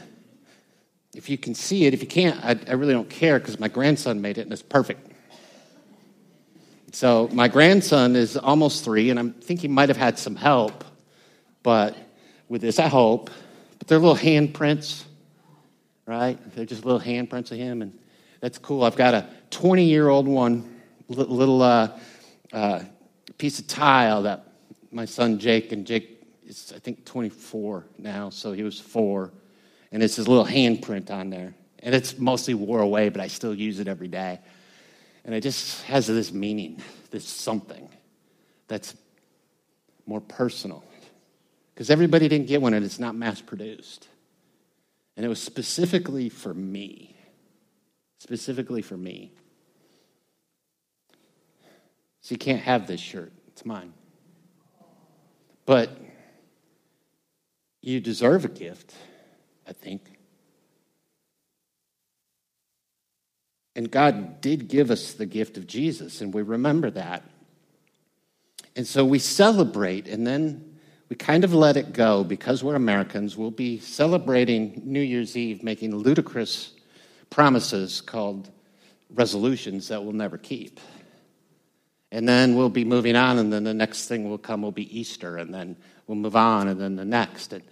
if 1.16 1.30
you 1.30 1.38
can 1.38 1.56
see 1.56 1.86
it, 1.86 1.94
if 1.94 2.02
you 2.02 2.08
can't, 2.08 2.44
I, 2.44 2.60
I 2.68 2.74
really 2.74 2.94
don't 2.94 3.10
care 3.10 3.40
because 3.40 3.60
my 3.60 3.68
grandson 3.68 4.22
made 4.22 4.38
it 4.38 4.42
and 4.42 4.54
it's 4.54 4.62
perfect. 4.62 5.12
So 6.96 7.28
my 7.34 7.50
grandson 7.50 8.16
is 8.16 8.38
almost 8.38 8.86
three, 8.86 9.10
and 9.10 9.20
I 9.20 9.28
think 9.42 9.60
he 9.60 9.68
might 9.68 9.90
have 9.90 9.98
had 9.98 10.18
some 10.18 10.34
help, 10.34 10.86
but 11.62 11.94
with 12.48 12.62
this, 12.62 12.80
I 12.80 12.88
hope. 12.88 13.30
But 13.78 13.90
they're 13.90 14.00
little 14.00 14.16
handprints, 14.16 15.04
right? 16.06 16.40
They're 16.56 16.64
just 16.64 16.86
little 16.86 17.02
handprints 17.02 17.52
of 17.52 17.58
him, 17.58 17.82
and 17.82 18.00
that's 18.40 18.58
cool. 18.58 18.86
I've 18.86 18.96
got 18.96 19.14
a 19.14 19.28
20 19.50 19.84
year 19.84 20.08
old 20.08 20.26
one, 20.26 20.80
little 21.10 21.62
uh, 21.62 22.00
uh, 22.54 22.84
piece 23.38 23.60
of 23.60 23.68
tile 23.68 24.24
that 24.24 24.48
my 24.90 25.04
son 25.04 25.38
Jake, 25.38 25.74
and 25.74 25.86
Jake 25.86 26.26
is, 26.48 26.72
I 26.74 26.80
think, 26.80 27.04
24 27.04 27.88
now, 27.98 28.30
so 28.30 28.54
he 28.54 28.64
was 28.64 28.80
four, 28.80 29.34
and 29.92 30.02
it's 30.02 30.16
his 30.16 30.30
little 30.30 30.46
handprint 30.46 31.12
on 31.12 31.30
there. 31.30 31.56
And 31.80 31.94
it's 31.94 32.18
mostly 32.18 32.54
wore 32.54 32.80
away, 32.80 33.10
but 33.10 33.20
I 33.20 33.28
still 33.28 33.54
use 33.54 33.82
it 33.82 33.90
every 33.90 34.08
day. 34.08 34.40
And 35.26 35.34
it 35.34 35.42
just 35.42 35.84
has 35.86 36.06
this 36.06 36.32
meaning, 36.32 36.82
this 37.10 37.28
something 37.28 37.90
that's 38.68 38.96
more 40.06 40.22
personal. 40.22 40.84
Because 41.74 41.90
everybody 41.90 42.28
didn't 42.28 42.48
get 42.48 42.62
one 42.62 42.76
and 42.76 42.86
it's 42.86 43.00
not 43.00 43.16
mass 43.16 43.42
produced. 43.42 44.08
And 45.18 45.26
it 45.26 45.30
was 45.30 45.42
specifically 45.42 46.30
for 46.30 46.54
me. 46.54 47.18
Specifically 48.20 48.84
for 48.84 48.96
me. 48.96 49.34
So 52.22 52.34
you 52.34 52.38
can't 52.38 52.62
have 52.62 52.88
this 52.88 53.00
shirt, 53.00 53.32
it's 53.48 53.66
mine. 53.66 53.94
But 55.66 55.96
you 57.82 58.00
deserve 58.00 58.46
a 58.46 58.50
gift, 58.50 58.94
I 59.68 59.74
think. 59.74 60.15
And 63.76 63.92
God 63.92 64.40
did 64.40 64.70
give 64.70 64.90
us 64.90 65.14
the 65.14 65.26
gift 65.26 65.58
of 65.58 65.68
Jesus, 65.68 66.22
and 66.22 66.34
we 66.34 66.42
remember 66.42 66.90
that. 66.92 67.24
And 68.76 68.88
so 68.88 69.04
we 69.04 69.20
celebrate, 69.20 70.08
and 70.08 70.26
then 70.26 70.78
we 71.10 71.16
kind 71.16 71.44
of 71.44 71.54
let 71.54 71.76
it 71.76 71.94
go 71.94 72.24
because 72.24 72.64
we're 72.64 72.76
Americans. 72.76 73.36
We'll 73.36 73.52
be 73.52 73.80
celebrating 73.80 74.82
New 74.86 75.02
Year's 75.02 75.36
Eve, 75.36 75.62
making 75.62 75.96
ludicrous 75.96 76.72
promises 77.30 78.00
called 78.00 78.50
resolutions 79.14 79.90
that 79.90 80.04
we'll 80.04 80.14
never 80.14 80.38
keep. 80.38 80.80
And 82.12 82.28
then 82.28 82.56
we'll 82.56 82.70
be 82.70 82.86
moving 82.86 83.18
on, 83.18 83.40
and 83.40 83.52
then 83.52 83.66
the 83.66 83.74
next 83.74 84.08
thing 84.08 84.30
will 84.30 84.38
come 84.38 84.62
will 84.62 84.72
be 84.72 84.98
Easter, 84.98 85.38
and 85.38 85.54
then 85.54 85.76
we'll 86.08 86.18
move 86.18 86.38
on, 86.38 86.70
and 86.70 86.80
then 86.80 86.96
the 86.96 87.06
next. 87.06 87.52
And 87.52 87.64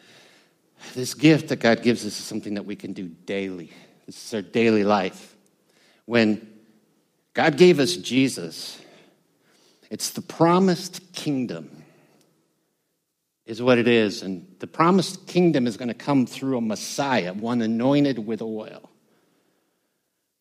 this 0.95 1.13
gift 1.13 1.47
that 1.47 1.61
God 1.61 1.81
gives 1.81 2.05
us 2.05 2.19
is 2.19 2.25
something 2.25 2.55
that 2.55 2.65
we 2.65 2.75
can 2.75 2.91
do 2.91 3.07
daily. 3.07 3.71
This 4.05 4.25
is 4.25 4.33
our 4.33 4.41
daily 4.41 4.83
life 4.83 5.32
when 6.05 6.47
God 7.33 7.57
gave 7.57 7.79
us 7.79 7.95
Jesus, 7.95 8.79
it's 9.89 10.11
the 10.11 10.21
promised 10.21 11.13
kingdom, 11.13 11.83
is 13.45 13.61
what 13.61 13.77
it 13.77 13.87
is. 13.87 14.21
And 14.21 14.47
the 14.59 14.67
promised 14.67 15.27
kingdom 15.27 15.67
is 15.67 15.77
going 15.77 15.89
to 15.89 15.93
come 15.93 16.25
through 16.25 16.57
a 16.57 16.61
Messiah, 16.61 17.33
one 17.33 17.61
anointed 17.61 18.19
with 18.19 18.41
oil. 18.41 18.89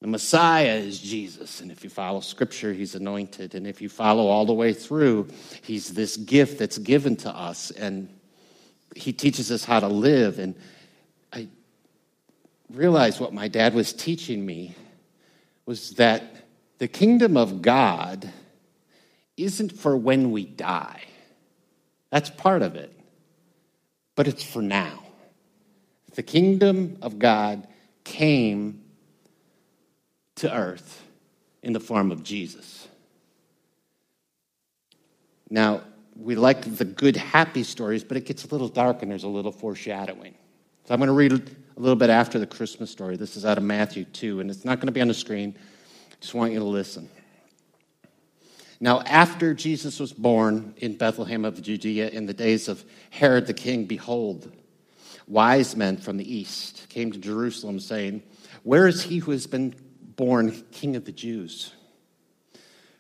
The 0.01 0.09
Messiah 0.09 0.75
is 0.75 0.99
Jesus. 0.99 1.61
And 1.61 1.71
if 1.71 1.85
you 1.85 1.91
follow 1.91 2.21
scripture, 2.21 2.73
he's 2.73 2.97
anointed. 2.97 3.55
And 3.55 3.69
if 3.69 3.81
you 3.81 3.89
follow 3.89 4.27
all 4.27 4.45
the 4.45 4.53
way 4.53 4.73
through, 4.73 5.29
he's 5.63 5.95
this 5.95 6.17
gift 6.17 6.59
that's 6.59 6.79
given 6.79 7.15
to 7.19 7.31
us. 7.31 7.71
And 7.71 8.09
he 8.97 9.13
teaches 9.13 9.53
us 9.53 9.65
how 9.65 9.79
to 9.79 9.87
live. 9.87 10.41
And 10.41 10.57
I 11.33 11.47
realized 12.69 13.21
what 13.21 13.33
my 13.33 13.47
dad 13.47 13.75
was 13.75 13.93
teaching 13.93 14.45
me 14.45 14.75
was 15.67 15.91
that 15.93 16.47
the 16.79 16.89
kingdom 16.89 17.37
of 17.37 17.63
God 17.63 18.33
isn't 19.37 19.73
for 19.73 19.97
when 19.97 20.33
we 20.33 20.45
die. 20.45 21.03
That's 22.11 22.31
part 22.31 22.63
of 22.63 22.77
it, 22.77 22.93
but 24.15 24.29
it's 24.29 24.43
for 24.43 24.63
now. 24.63 25.03
The 26.15 26.23
kingdom 26.23 26.99
of 27.01 27.19
God 27.19 27.67
came 28.05 28.83
to 30.37 30.55
earth 30.55 31.03
in 31.63 31.73
the 31.73 31.81
form 31.81 32.11
of 32.11 32.23
Jesus. 32.23 32.89
Now, 35.49 35.83
we 36.17 36.35
like 36.35 36.77
the 36.77 36.85
good, 36.85 37.17
happy 37.17 37.63
stories, 37.63 38.05
but 38.05 38.17
it 38.17 38.27
gets 38.27 38.45
a 38.45 38.49
little 38.49 38.69
dark 38.69 39.03
and 39.03 39.11
there's 39.11 39.25
a 39.25 39.29
little 39.29 39.53
foreshadowing. 39.53 40.35
So 40.85 40.95
I'm 40.95 40.99
going 40.99 41.09
to 41.09 41.15
read 41.15 41.55
a 41.77 41.81
little 41.81 41.97
bit 41.97 42.11
after 42.11 42.39
the 42.39 42.47
Christmas 42.47 42.91
story. 42.91 43.17
This 43.17 43.37
is 43.37 43.45
out 43.45 43.59
of 43.59 43.65
Matthew 43.65 44.05
2, 44.05 44.41
and 44.41 44.51
it's 44.51 44.65
not 44.65 44.79
going 44.79 44.87
to 44.87 44.93
be 44.93 45.01
on 45.01 45.09
the 45.09 45.15
screen. 45.15 45.57
Just 46.21 46.35
want 46.35 46.53
you 46.53 46.59
to 46.59 46.65
listen. 46.65 47.09
Now, 48.81 49.01
after 49.03 49.55
Jesus 49.55 50.01
was 50.01 50.13
born 50.13 50.75
in 50.79 50.97
Bethlehem 50.97 51.45
of 51.45 51.63
Judea 51.63 52.11
in 52.11 52.27
the 52.27 52.35
days 52.35 52.69
of 52.69 52.85
Herod 53.11 53.47
the 53.47 53.55
king, 53.55 53.87
behold, 53.87 54.51
wise 55.29 55.77
men 55.77 55.97
from 55.97 56.17
the 56.17 56.35
east 56.35 56.89
came 56.89 57.13
to 57.13 57.19
Jerusalem, 57.19 57.79
saying, 57.79 58.23
Where 58.65 58.89
is 58.89 59.05
he 59.05 59.19
who 59.19 59.31
has 59.31 59.47
been 59.47 59.75
born 60.17 60.65
king 60.73 60.97
of 60.97 61.05
the 61.05 61.13
Jews? 61.13 61.73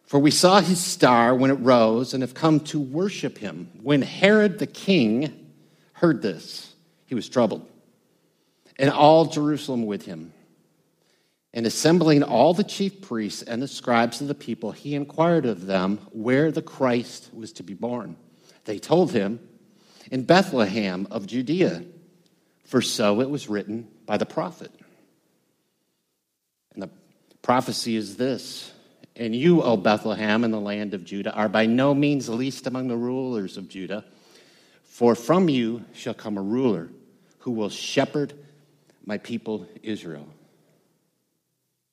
For 0.05 0.21
we 0.21 0.31
saw 0.31 0.61
his 0.61 0.79
star 0.79 1.35
when 1.35 1.51
it 1.51 1.55
rose 1.55 2.15
and 2.15 2.23
have 2.23 2.35
come 2.35 2.61
to 2.61 2.79
worship 2.79 3.39
him. 3.39 3.71
When 3.83 4.03
Herod 4.03 4.59
the 4.59 4.67
king 4.67 5.51
heard 5.95 6.23
this, 6.23 6.75
he 7.07 7.15
was 7.15 7.29
troubled, 7.29 7.67
and 8.79 8.91
all 8.91 9.27
Jerusalem 9.27 9.87
with 9.87 10.07
him. 10.07 10.33
And 11.55 11.67
assembling 11.67 12.23
all 12.23 12.55
the 12.55 12.65
chief 12.65 13.03
priests 13.03 13.43
and 13.43 13.61
the 13.61 13.69
scribes 13.69 14.21
of 14.21 14.29
the 14.29 14.35
people, 14.35 14.73
he 14.73 14.95
inquired 14.95 15.45
of 15.45 15.67
them 15.67 15.99
where 16.13 16.51
the 16.51 16.63
Christ 16.63 17.29
was 17.35 17.53
to 17.55 17.63
be 17.63 17.75
born. 17.75 18.17
They 18.65 18.79
told 18.79 19.13
him, 19.13 19.41
In 20.11 20.25
Bethlehem 20.25 21.07
of 21.11 21.27
Judea, 21.27 21.85
for 22.65 22.81
so 22.81 23.21
it 23.21 23.29
was 23.29 23.49
written 23.49 23.89
by 24.07 24.17
the 24.17 24.25
prophet. 24.25 24.73
And 26.73 26.83
the 26.83 26.91
prophecy 27.43 27.97
is 27.97 28.17
this 28.17 28.73
And 29.15 29.37
you, 29.37 29.63
O 29.63 29.77
Bethlehem, 29.77 30.45
in 30.45 30.53
the 30.53 30.61
land 30.61 30.95
of 30.95 31.05
Judah, 31.05 31.35
are 31.35 31.51
by 31.51 31.67
no 31.67 31.93
means 31.95 32.31
least 32.31 32.67
among 32.67 32.89
the 32.89 32.97
rulers 32.97 33.59
of 33.59 33.69
Judah, 33.69 34.07
for 34.85 35.15
from 35.15 35.51
you 35.51 35.85
shall 35.93 36.15
come 36.15 36.39
a 36.39 36.43
ruler 36.43 36.89
who 37.41 37.51
will 37.51 37.69
shepherd 37.69 38.33
my 39.05 39.19
people 39.19 39.67
Israel. 39.83 40.27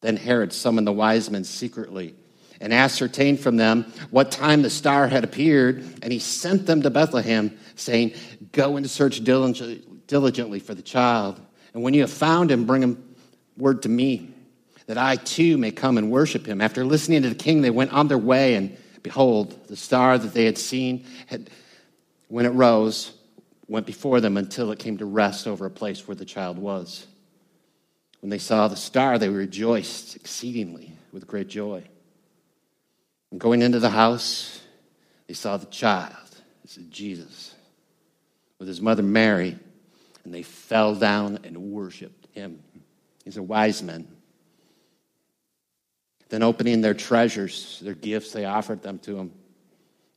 Then 0.02 0.18
Herod 0.18 0.54
summoned 0.54 0.88
the 0.88 0.94
wise 0.94 1.30
men 1.30 1.44
secretly 1.44 2.16
and 2.62 2.74
ascertained 2.74 3.40
from 3.40 3.58
them 3.58 3.92
what 4.12 4.32
time 4.32 4.62
the 4.62 4.70
star 4.70 5.08
had 5.08 5.24
appeared, 5.24 5.84
and 6.02 6.12
he 6.12 6.20
sent 6.20 6.66
them 6.66 6.82
to 6.82 6.90
Bethlehem, 6.90 7.58
saying, 7.76 8.14
Go 8.52 8.78
and 8.78 8.90
search 8.90 9.24
diligently 9.24 10.60
for 10.60 10.74
the 10.74 10.82
child, 10.82 11.40
and 11.74 11.84
when 11.84 11.94
you 11.94 12.02
have 12.02 12.12
found 12.12 12.52
him, 12.52 12.66
bring 12.66 12.84
him 12.84 13.16
word 13.58 13.84
to 13.84 13.90
me, 13.90 14.34
that 14.88 14.98
I 14.98 15.18
too 15.18 15.58
may 15.58 15.72
come 15.72 15.98
and 15.98 16.12
worship 16.12 16.46
him. 16.46 16.62
After 16.62 16.84
listening 16.84 17.22
to 17.22 17.30
the 17.30 17.36
king, 17.36 17.62
they 17.62 17.70
went 17.70 17.94
on 17.94 18.08
their 18.08 18.18
way, 18.18 18.56
and 18.56 18.76
behold, 19.04 19.68
the 19.68 19.76
star 19.76 20.18
that 20.18 20.34
they 20.34 20.46
had 20.46 20.58
seen 20.58 21.06
had, 21.28 21.50
when 22.28 22.46
it 22.46 22.50
rose, 22.50 23.14
went 23.70 23.86
before 23.86 24.20
them 24.20 24.36
until 24.36 24.72
it 24.72 24.80
came 24.80 24.98
to 24.98 25.06
rest 25.06 25.48
over 25.48 25.66
a 25.66 25.72
place 25.72 26.08
where 26.08 26.16
the 26.16 26.26
child 26.26 26.58
was. 26.58 27.06
When 28.20 28.32
they 28.32 28.40
saw 28.40 28.68
the 28.68 28.76
star, 28.76 29.18
they 29.18 29.30
rejoiced 29.30 30.16
exceedingly 30.16 30.92
with 31.14 31.28
great 31.28 31.48
joy. 31.48 31.84
And 33.32 33.40
going 33.40 33.62
into 33.62 33.80
the 33.80 33.92
house, 33.92 34.60
they 35.28 35.36
saw 35.36 35.58
the 35.58 35.68
child, 35.68 36.16
this 36.64 36.78
is 36.78 36.86
Jesus, 36.88 37.54
with 38.58 38.68
his 38.68 38.82
mother 38.82 39.04
Mary, 39.04 39.58
and 40.26 40.34
they 40.34 40.42
fell 40.42 40.96
down 40.96 41.40
and 41.44 41.72
worshiped 41.72 42.28
him. 42.36 42.60
These 43.24 43.38
are 43.38 43.44
wise 43.44 43.84
men. 43.84 44.08
Then, 46.30 46.44
opening 46.44 46.82
their 46.82 46.94
treasures, 46.94 47.80
their 47.82 47.96
gifts, 47.96 48.32
they 48.32 48.46
offered 48.46 48.84
them 48.84 49.00
to 49.00 49.18
him 49.18 49.32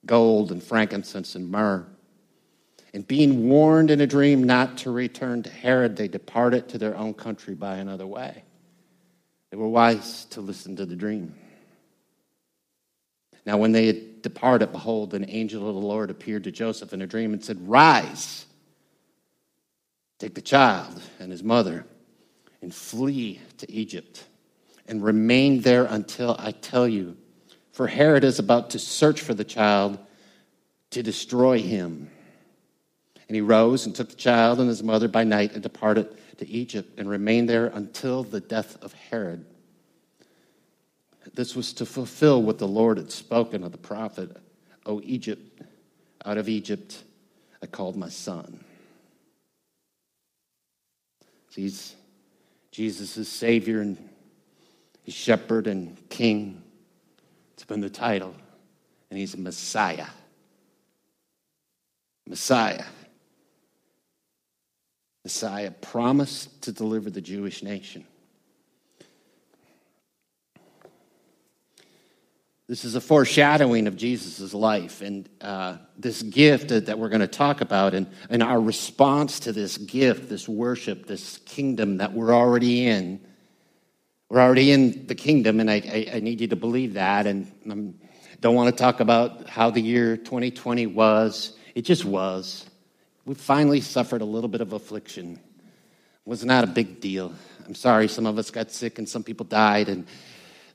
gold 0.04 0.50
and 0.50 0.62
frankincense 0.62 1.34
and 1.34 1.50
myrrh. 1.50 1.86
And 2.94 3.06
being 3.06 3.48
warned 3.48 3.90
in 3.90 4.00
a 4.00 4.06
dream 4.06 4.44
not 4.44 4.78
to 4.78 4.90
return 4.90 5.42
to 5.44 5.50
Herod, 5.50 5.96
they 5.96 6.08
departed 6.08 6.68
to 6.70 6.78
their 6.78 6.96
own 6.96 7.14
country 7.14 7.54
by 7.54 7.76
another 7.76 8.06
way. 8.06 8.44
They 9.50 9.56
were 9.56 9.68
wise 9.68 10.26
to 10.26 10.40
listen 10.40 10.76
to 10.76 10.86
the 10.86 10.96
dream. 10.96 11.34
Now, 13.44 13.58
when 13.58 13.72
they 13.72 13.86
had 13.86 14.22
departed, 14.22 14.72
behold, 14.72 15.14
an 15.14 15.28
angel 15.28 15.68
of 15.68 15.74
the 15.74 15.80
Lord 15.80 16.10
appeared 16.10 16.44
to 16.44 16.52
Joseph 16.52 16.92
in 16.92 17.02
a 17.02 17.06
dream 17.06 17.32
and 17.32 17.44
said, 17.44 17.68
Rise, 17.68 18.46
take 20.18 20.34
the 20.34 20.42
child 20.42 21.02
and 21.18 21.32
his 21.32 21.42
mother, 21.42 21.84
and 22.60 22.74
flee 22.74 23.40
to 23.58 23.70
Egypt, 23.70 24.24
and 24.86 25.02
remain 25.02 25.62
there 25.62 25.84
until 25.84 26.36
I 26.38 26.52
tell 26.52 26.86
you. 26.86 27.16
For 27.72 27.86
Herod 27.86 28.22
is 28.22 28.38
about 28.38 28.70
to 28.70 28.78
search 28.78 29.20
for 29.20 29.34
the 29.34 29.44
child 29.44 29.98
to 30.90 31.02
destroy 31.02 31.58
him. 31.60 32.10
And 33.32 33.36
he 33.36 33.40
rose 33.40 33.86
and 33.86 33.96
took 33.96 34.10
the 34.10 34.14
child 34.14 34.60
and 34.60 34.68
his 34.68 34.82
mother 34.82 35.08
by 35.08 35.24
night 35.24 35.54
and 35.54 35.62
departed 35.62 36.14
to 36.36 36.46
Egypt 36.46 36.98
and 36.98 37.08
remained 37.08 37.48
there 37.48 37.68
until 37.68 38.24
the 38.24 38.40
death 38.40 38.76
of 38.82 38.92
Herod. 38.92 39.46
This 41.32 41.56
was 41.56 41.72
to 41.72 41.86
fulfill 41.86 42.42
what 42.42 42.58
the 42.58 42.68
Lord 42.68 42.98
had 42.98 43.10
spoken 43.10 43.64
of 43.64 43.72
the 43.72 43.78
prophet 43.78 44.36
O 44.84 45.00
Egypt, 45.02 45.62
out 46.26 46.36
of 46.36 46.46
Egypt 46.46 47.04
I 47.62 47.66
called 47.68 47.96
my 47.96 48.10
son. 48.10 48.62
He's 51.54 51.96
Jesus' 52.70 53.30
Savior 53.30 53.80
and 53.80 53.96
He's 55.04 55.14
Shepherd 55.14 55.68
and 55.68 55.96
King. 56.10 56.62
It's 57.54 57.64
been 57.64 57.80
the 57.80 57.88
title. 57.88 58.34
And 59.08 59.18
He's 59.18 59.34
Messiah. 59.38 60.08
Messiah. 62.28 62.84
Messiah 65.24 65.70
promised 65.70 66.62
to 66.62 66.72
deliver 66.72 67.08
the 67.08 67.20
Jewish 67.20 67.62
nation. 67.62 68.04
This 72.68 72.84
is 72.84 72.94
a 72.94 73.00
foreshadowing 73.00 73.86
of 73.86 73.96
Jesus' 73.96 74.54
life 74.54 75.00
and 75.00 75.28
uh, 75.40 75.76
this 75.96 76.22
gift 76.22 76.68
that, 76.68 76.98
we're 76.98 77.08
going 77.08 77.20
to 77.20 77.26
talk 77.26 77.60
about, 77.60 77.92
and, 77.92 78.06
and 78.30 78.42
our 78.42 78.60
response 78.60 79.40
to 79.40 79.52
this 79.52 79.76
gift, 79.76 80.28
this 80.28 80.48
worship, 80.48 81.06
this 81.06 81.38
kingdom 81.38 81.98
that 81.98 82.14
we're 82.14 82.32
already 82.32 82.86
in. 82.86 83.20
We're 84.28 84.40
already 84.40 84.72
in 84.72 85.06
the 85.06 85.14
kingdom, 85.14 85.60
and 85.60 85.70
I, 85.70 85.74
I, 85.74 86.16
I 86.16 86.20
need 86.20 86.40
you 86.40 86.48
to 86.48 86.56
believe 86.56 86.94
that. 86.94 87.26
And 87.26 87.52
I 87.70 88.36
don't 88.40 88.54
want 88.54 88.74
to 88.74 88.82
talk 88.82 89.00
about 89.00 89.48
how 89.48 89.70
the 89.70 89.80
year 89.80 90.16
2020 90.16 90.86
was, 90.86 91.56
it 91.74 91.82
just 91.82 92.04
was 92.04 92.66
we 93.24 93.34
finally 93.34 93.80
suffered 93.80 94.20
a 94.20 94.24
little 94.24 94.48
bit 94.48 94.60
of 94.60 94.72
affliction. 94.72 95.34
It 95.34 96.28
was 96.28 96.44
not 96.44 96.64
a 96.64 96.66
big 96.66 97.00
deal. 97.00 97.32
I'm 97.66 97.74
sorry, 97.74 98.08
some 98.08 98.26
of 98.26 98.38
us 98.38 98.50
got 98.50 98.70
sick 98.70 98.98
and 98.98 99.08
some 99.08 99.22
people 99.22 99.46
died, 99.46 99.88
and 99.88 100.06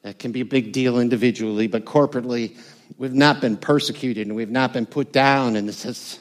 that 0.04 0.20
can 0.20 0.32
be 0.32 0.42
a 0.42 0.46
big 0.46 0.72
deal 0.72 1.00
individually, 1.00 1.68
but 1.68 1.86
corporately, 1.86 2.58
we've 2.98 3.14
not 3.14 3.42
been 3.42 3.58
persecuted 3.58 4.28
and 4.28 4.36
we've 4.36 4.50
not 4.50 4.74
been 4.74 4.86
put 4.86 5.12
down, 5.12 5.56
and 5.56 5.68
this 5.68 5.84
has 5.84 6.20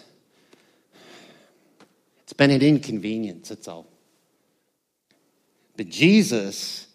it's 2.23 2.33
been 2.33 2.51
an 2.51 2.63
inconvenience, 2.63 3.51
that's 3.51 3.69
all. 3.69 3.87
But 5.77 5.89
Jesus 5.89 6.86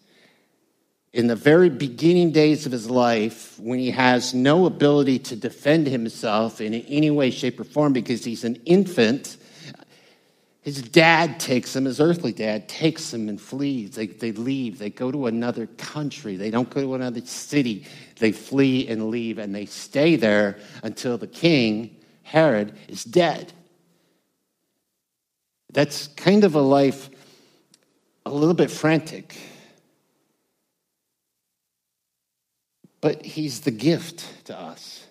in 1.12 1.26
the 1.26 1.36
very 1.36 1.68
beginning 1.68 2.32
days 2.32 2.64
of 2.64 2.72
his 2.72 2.88
life, 2.88 3.58
when 3.58 3.78
he 3.78 3.90
has 3.90 4.32
no 4.32 4.64
ability 4.64 5.18
to 5.18 5.36
defend 5.36 5.86
himself 5.86 6.60
in 6.60 6.72
any 6.74 7.10
way, 7.10 7.30
shape, 7.30 7.60
or 7.60 7.64
form 7.64 7.92
because 7.92 8.24
he's 8.24 8.44
an 8.44 8.56
infant, 8.64 9.36
his 10.62 10.80
dad 10.80 11.38
takes 11.38 11.76
him, 11.76 11.84
his 11.84 12.00
earthly 12.00 12.32
dad 12.32 12.68
takes 12.68 13.12
him 13.12 13.28
and 13.28 13.38
flees. 13.38 13.96
They, 13.96 14.06
they 14.06 14.32
leave. 14.32 14.78
They 14.78 14.90
go 14.90 15.10
to 15.10 15.26
another 15.26 15.66
country. 15.66 16.36
They 16.36 16.50
don't 16.50 16.70
go 16.70 16.80
to 16.80 16.94
another 16.94 17.20
city. 17.22 17.84
They 18.18 18.32
flee 18.32 18.86
and 18.88 19.10
leave, 19.10 19.38
and 19.38 19.54
they 19.54 19.66
stay 19.66 20.16
there 20.16 20.58
until 20.84 21.18
the 21.18 21.26
king, 21.26 21.96
Herod, 22.22 22.74
is 22.86 23.02
dead. 23.02 23.52
That's 25.72 26.06
kind 26.08 26.44
of 26.44 26.54
a 26.54 26.60
life 26.60 27.10
a 28.24 28.30
little 28.30 28.54
bit 28.54 28.70
frantic 28.70 29.36
But 33.02 33.26
he's 33.26 33.60
the 33.60 33.72
gift 33.72 34.46
to 34.46 34.58
us, 34.58 35.04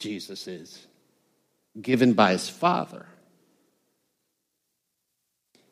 Jesus 0.00 0.46
is, 0.46 0.86
given 1.80 2.12
by 2.12 2.32
his 2.32 2.50
Father. 2.50 3.06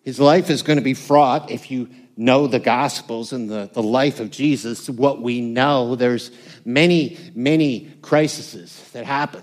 His 0.02 0.20
life 0.20 0.48
is 0.48 0.62
going 0.62 0.78
to 0.78 0.84
be 0.84 0.94
fraught 0.94 1.50
if 1.50 1.70
you 1.70 1.90
know 2.16 2.46
the 2.46 2.60
Gospels 2.60 3.32
and 3.32 3.50
the, 3.50 3.68
the 3.72 3.82
life 3.82 4.20
of 4.20 4.30
Jesus, 4.30 4.88
what 4.88 5.20
we 5.20 5.40
know. 5.40 5.96
There's 5.96 6.30
many, 6.64 7.18
many 7.34 7.90
crises 8.00 8.88
that 8.92 9.04
happen, 9.04 9.42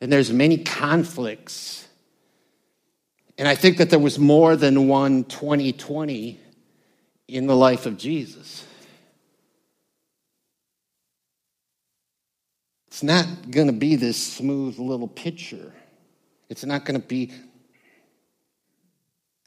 and 0.00 0.10
there's 0.10 0.32
many 0.32 0.58
conflicts. 0.58 1.86
And 3.36 3.46
I 3.46 3.54
think 3.54 3.76
that 3.78 3.90
there 3.90 3.98
was 3.98 4.18
more 4.18 4.56
than 4.56 4.88
one 4.88 5.24
2020 5.24 6.40
in 7.28 7.46
the 7.46 7.56
life 7.56 7.84
of 7.84 7.98
Jesus. 7.98 8.65
It's 12.96 13.02
not 13.02 13.50
going 13.50 13.66
to 13.66 13.74
be 13.74 13.96
this 13.96 14.16
smooth 14.16 14.78
little 14.78 15.06
picture. 15.06 15.74
It's 16.48 16.64
not 16.64 16.86
going 16.86 16.98
to 16.98 17.06
be 17.06 17.30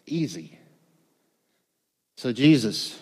easy. 0.06 0.60
So, 2.16 2.32
Jesus, 2.32 2.96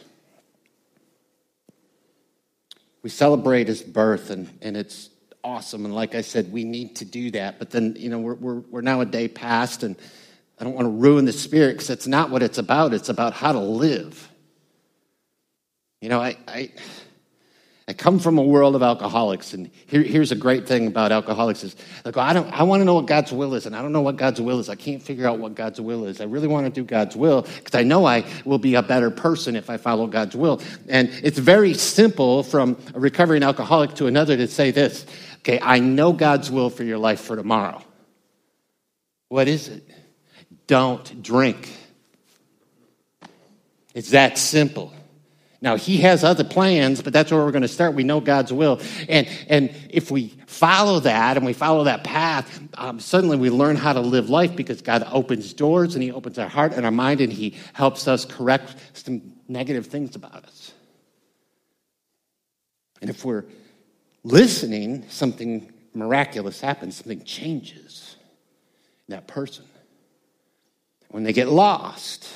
we 3.04 3.10
celebrate 3.10 3.68
his 3.68 3.84
birth, 3.84 4.30
and, 4.30 4.50
and 4.62 4.78
it's 4.78 5.10
awesome. 5.44 5.84
And 5.84 5.94
like 5.94 6.16
I 6.16 6.22
said, 6.22 6.50
we 6.50 6.64
need 6.64 6.96
to 6.96 7.04
do 7.04 7.30
that. 7.32 7.60
But 7.60 7.72
then, 7.72 7.98
you 8.00 8.08
know, 8.08 8.20
we're, 8.20 8.36
we're, 8.36 8.60
we're 8.60 8.80
now 8.80 9.02
a 9.02 9.06
day 9.06 9.28
past, 9.28 9.84
and 9.84 9.98
I 10.58 10.64
don't 10.64 10.76
want 10.76 10.86
to 10.86 10.92
ruin 10.92 11.26
the 11.26 11.34
spirit 11.34 11.74
because 11.74 11.90
it's 11.90 12.08
not 12.08 12.30
what 12.30 12.42
it's 12.42 12.58
about. 12.58 12.94
It's 12.94 13.10
about 13.10 13.34
how 13.34 13.52
to 13.52 13.60
live. 13.60 14.32
You 16.00 16.08
know, 16.08 16.22
I, 16.22 16.38
I, 16.48 16.72
I 17.90 17.94
come 17.94 18.20
from 18.20 18.38
a 18.38 18.44
world 18.44 18.76
of 18.76 18.84
alcoholics, 18.84 19.54
and 19.54 19.72
here, 19.86 20.04
here's 20.04 20.34
a 20.34 20.36
great 20.36 20.68
thing 20.68 20.88
about 20.88 21.14
alcoholics 21.14 21.64
is 21.64 21.74
they 22.04 22.12
go, 22.12 22.20
I, 22.20 22.34
don't, 22.34 22.52
I 22.52 22.64
want 22.64 22.82
to 22.82 22.86
know 22.86 22.96
what 22.96 23.06
God's 23.06 23.32
will 23.32 23.54
is, 23.54 23.66
and 23.66 23.74
I 23.74 23.82
don't 23.82 23.94
know 23.94 24.02
what 24.02 24.18
God's 24.18 24.42
will 24.42 24.60
is. 24.60 24.68
I 24.68 24.76
can't 24.76 25.02
figure 25.02 25.26
out 25.26 25.40
what 25.40 25.56
God's 25.56 25.80
will 25.80 26.06
is. 26.06 26.20
I 26.20 26.26
really 26.26 26.50
want 26.50 26.66
to 26.66 26.70
do 26.70 26.84
God's 26.84 27.16
will 27.16 27.44
because 27.44 27.76
I 27.76 27.84
know 27.84 28.06
I 28.06 28.26
will 28.44 28.58
be 28.58 28.76
a 28.76 28.84
better 28.84 29.10
person 29.10 29.56
if 29.56 29.70
I 29.70 29.78
follow 29.78 30.06
God's 30.06 30.36
will. 30.36 30.62
And 30.90 31.10
it's 31.24 31.40
very 31.40 31.74
simple 31.74 32.44
from 32.44 32.78
a 32.94 33.00
recovering 33.00 33.42
alcoholic 33.42 33.94
to 33.96 34.08
another 34.08 34.36
to 34.36 34.48
say 34.50 34.72
this 34.72 35.06
okay, 35.40 35.60
I 35.62 35.80
know 35.80 36.12
God's 36.12 36.52
will 36.52 36.70
for 36.70 36.84
your 36.84 36.98
life 36.98 37.22
for 37.22 37.38
tomorrow. 37.38 37.82
What 39.30 39.48
is 39.48 39.70
it? 39.70 39.90
Don't 40.68 41.24
drink. 41.24 41.74
It's 43.94 44.10
that 44.10 44.38
simple. 44.38 44.94
Now, 45.60 45.76
he 45.76 45.98
has 45.98 46.24
other 46.24 46.44
plans, 46.44 47.02
but 47.02 47.14
that's 47.14 47.32
where 47.32 47.44
we're 47.44 47.52
going 47.52 47.64
to 47.64 47.68
start. 47.68 47.96
We 47.96 48.04
know 48.04 48.20
God's 48.20 48.54
will. 48.54 48.80
And, 49.10 49.28
and 49.48 49.74
if 49.90 50.12
we 50.12 50.28
follow 50.46 51.00
that 51.00 51.36
and 51.36 51.46
we 51.46 51.54
follow 51.54 51.86
that 51.86 52.04
path, 52.04 52.62
um, 52.76 53.00
suddenly 53.00 53.38
we 53.38 53.50
learn 53.50 53.76
how 53.76 53.94
to 53.94 54.00
live 54.00 54.30
life 54.30 54.56
because 54.56 54.82
God 54.82 55.08
opens 55.12 55.54
doors 55.54 55.96
and 55.96 56.04
he 56.04 56.12
opens 56.12 56.38
our 56.38 56.48
heart 56.48 56.74
and 56.74 56.86
our 56.86 56.92
mind 56.92 57.22
and 57.22 57.34
he 57.34 57.56
helps 57.74 58.08
us 58.08 58.24
correct 58.24 58.76
some 58.94 59.34
negative 59.48 59.88
things 59.88 60.16
about 60.16 60.46
us. 60.46 60.74
And 63.02 63.10
if 63.10 63.26
we're 63.26 63.46
listening, 64.24 65.06
something 65.10 65.74
miraculous 65.96 66.62
happens, 66.62 66.98
something 66.98 67.24
changes 67.24 68.16
in 69.08 69.14
that 69.16 69.28
person. 69.28 69.66
When 71.10 71.24
they 71.24 71.34
get 71.34 71.48
lost, 71.48 72.28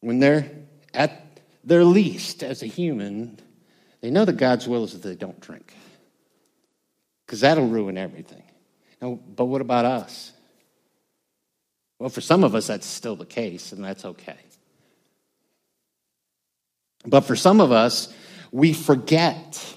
when 0.00 0.18
they're 0.18 0.50
at 0.92 1.25
their 1.66 1.84
least 1.84 2.42
as 2.42 2.62
a 2.62 2.66
human, 2.66 3.38
they 4.00 4.10
know 4.10 4.24
that 4.24 4.36
God's 4.36 4.66
will 4.66 4.84
is 4.84 4.92
that 4.92 5.02
they 5.02 5.16
don't 5.16 5.40
drink. 5.40 5.74
Because 7.26 7.40
that'll 7.40 7.66
ruin 7.66 7.98
everything. 7.98 8.44
Now, 9.02 9.18
but 9.34 9.46
what 9.46 9.60
about 9.60 9.84
us? 9.84 10.32
Well, 11.98 12.08
for 12.08 12.20
some 12.20 12.44
of 12.44 12.54
us, 12.54 12.68
that's 12.68 12.86
still 12.86 13.16
the 13.16 13.26
case, 13.26 13.72
and 13.72 13.84
that's 13.84 14.04
okay. 14.04 14.36
But 17.04 17.22
for 17.22 17.34
some 17.34 17.60
of 17.60 17.72
us, 17.72 18.14
we 18.52 18.72
forget 18.72 19.74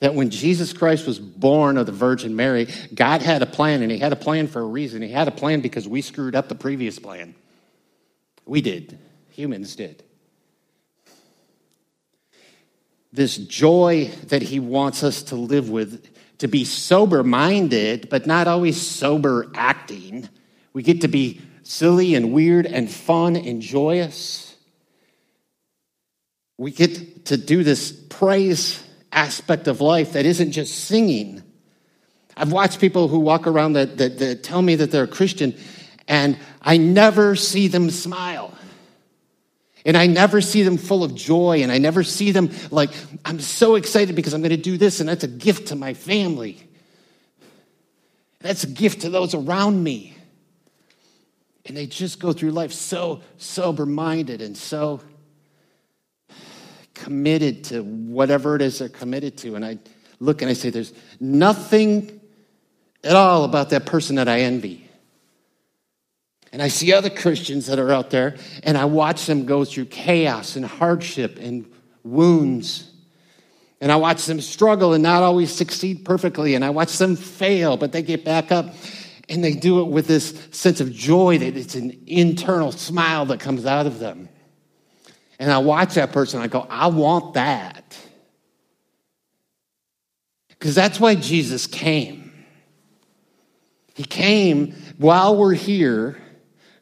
that 0.00 0.14
when 0.14 0.30
Jesus 0.30 0.72
Christ 0.72 1.06
was 1.06 1.18
born 1.18 1.76
of 1.76 1.86
the 1.86 1.92
Virgin 1.92 2.36
Mary, 2.36 2.68
God 2.94 3.20
had 3.20 3.42
a 3.42 3.46
plan, 3.46 3.82
and 3.82 3.90
He 3.90 3.98
had 3.98 4.12
a 4.12 4.16
plan 4.16 4.46
for 4.46 4.60
a 4.60 4.66
reason. 4.66 5.02
He 5.02 5.10
had 5.10 5.26
a 5.26 5.32
plan 5.32 5.60
because 5.60 5.88
we 5.88 6.02
screwed 6.02 6.36
up 6.36 6.48
the 6.48 6.54
previous 6.54 7.00
plan. 7.00 7.34
We 8.46 8.60
did, 8.60 8.96
humans 9.30 9.74
did. 9.74 10.04
This 13.12 13.36
joy 13.36 14.10
that 14.26 14.42
he 14.42 14.60
wants 14.60 15.02
us 15.02 15.22
to 15.24 15.36
live 15.36 15.70
with, 15.70 16.06
to 16.38 16.48
be 16.48 16.64
sober 16.64 17.24
minded, 17.24 18.08
but 18.08 18.26
not 18.26 18.46
always 18.46 18.80
sober 18.80 19.50
acting. 19.54 20.28
We 20.72 20.82
get 20.82 21.00
to 21.02 21.08
be 21.08 21.40
silly 21.62 22.14
and 22.14 22.32
weird 22.32 22.66
and 22.66 22.90
fun 22.90 23.36
and 23.36 23.60
joyous. 23.60 24.56
We 26.58 26.70
get 26.70 27.26
to 27.26 27.36
do 27.36 27.62
this 27.62 27.92
praise 27.92 28.82
aspect 29.12 29.68
of 29.68 29.80
life 29.80 30.12
that 30.12 30.26
isn't 30.26 30.52
just 30.52 30.84
singing. 30.84 31.42
I've 32.36 32.52
watched 32.52 32.80
people 32.80 33.08
who 33.08 33.18
walk 33.18 33.46
around 33.46 33.72
that, 33.72 33.98
that, 33.98 34.18
that 34.18 34.42
tell 34.42 34.62
me 34.62 34.76
that 34.76 34.90
they're 34.90 35.04
a 35.04 35.08
Christian, 35.08 35.56
and 36.06 36.38
I 36.62 36.76
never 36.76 37.36
see 37.36 37.68
them 37.68 37.90
smile. 37.90 38.54
And 39.84 39.96
I 39.96 40.06
never 40.06 40.40
see 40.40 40.62
them 40.62 40.76
full 40.76 41.04
of 41.04 41.14
joy, 41.14 41.62
and 41.62 41.70
I 41.70 41.78
never 41.78 42.02
see 42.02 42.32
them 42.32 42.50
like, 42.70 42.90
I'm 43.24 43.40
so 43.40 43.76
excited 43.76 44.16
because 44.16 44.34
I'm 44.34 44.42
going 44.42 44.50
to 44.50 44.56
do 44.56 44.76
this, 44.76 45.00
and 45.00 45.08
that's 45.08 45.24
a 45.24 45.28
gift 45.28 45.68
to 45.68 45.76
my 45.76 45.94
family. 45.94 46.62
That's 48.40 48.64
a 48.64 48.68
gift 48.68 49.02
to 49.02 49.10
those 49.10 49.34
around 49.34 49.82
me. 49.82 50.14
And 51.66 51.76
they 51.76 51.86
just 51.86 52.18
go 52.18 52.32
through 52.32 52.52
life 52.52 52.72
so 52.72 53.20
sober 53.36 53.84
minded 53.84 54.40
and 54.40 54.56
so 54.56 55.00
committed 56.94 57.64
to 57.64 57.82
whatever 57.82 58.56
it 58.56 58.62
is 58.62 58.78
they're 58.78 58.88
committed 58.88 59.36
to. 59.38 59.54
And 59.54 59.64
I 59.64 59.78
look 60.18 60.42
and 60.42 60.50
I 60.50 60.54
say, 60.54 60.70
There's 60.70 60.92
nothing 61.20 62.20
at 63.04 63.14
all 63.14 63.44
about 63.44 63.70
that 63.70 63.86
person 63.86 64.16
that 64.16 64.28
I 64.28 64.40
envy. 64.40 64.87
And 66.52 66.62
I 66.62 66.68
see 66.68 66.92
other 66.92 67.10
Christians 67.10 67.66
that 67.66 67.78
are 67.78 67.92
out 67.92 68.10
there, 68.10 68.36
and 68.62 68.78
I 68.78 68.86
watch 68.86 69.26
them 69.26 69.44
go 69.44 69.64
through 69.64 69.86
chaos 69.86 70.56
and 70.56 70.64
hardship 70.64 71.38
and 71.38 71.70
wounds. 72.02 72.90
And 73.80 73.92
I 73.92 73.96
watch 73.96 74.24
them 74.26 74.40
struggle 74.40 74.94
and 74.94 75.02
not 75.02 75.22
always 75.22 75.54
succeed 75.54 76.04
perfectly. 76.04 76.54
And 76.54 76.64
I 76.64 76.70
watch 76.70 76.98
them 76.98 77.16
fail, 77.16 77.76
but 77.76 77.92
they 77.92 78.02
get 78.02 78.24
back 78.24 78.50
up 78.50 78.74
and 79.28 79.44
they 79.44 79.52
do 79.52 79.80
it 79.80 79.88
with 79.88 80.06
this 80.06 80.48
sense 80.50 80.80
of 80.80 80.92
joy 80.92 81.38
that 81.38 81.56
it's 81.56 81.74
an 81.74 82.02
internal 82.06 82.72
smile 82.72 83.26
that 83.26 83.40
comes 83.40 83.66
out 83.66 83.86
of 83.86 83.98
them. 83.98 84.28
And 85.38 85.52
I 85.52 85.58
watch 85.58 85.94
that 85.94 86.12
person, 86.12 86.40
I 86.40 86.48
go, 86.48 86.66
I 86.68 86.88
want 86.88 87.34
that. 87.34 87.96
Because 90.48 90.74
that's 90.74 90.98
why 90.98 91.14
Jesus 91.14 91.66
came. 91.66 92.32
He 93.94 94.02
came 94.02 94.74
while 94.96 95.36
we're 95.36 95.54
here 95.54 96.20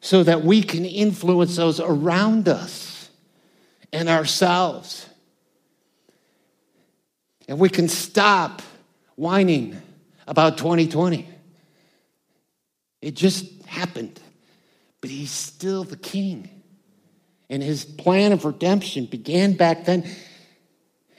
so 0.01 0.23
that 0.23 0.43
we 0.43 0.61
can 0.61 0.85
influence 0.85 1.55
those 1.55 1.79
around 1.79 2.47
us 2.47 3.09
and 3.91 4.09
ourselves. 4.09 5.07
And 7.47 7.59
we 7.59 7.69
can 7.69 7.87
stop 7.87 8.61
whining 9.15 9.81
about 10.27 10.57
2020. 10.57 11.27
It 13.01 13.15
just 13.15 13.63
happened. 13.63 14.19
But 15.01 15.09
he's 15.09 15.31
still 15.31 15.83
the 15.83 15.97
king. 15.97 16.49
And 17.49 17.63
his 17.63 17.85
plan 17.85 18.33
of 18.33 18.43
redemption 18.43 19.05
began 19.05 19.53
back 19.53 19.85
then, 19.85 20.03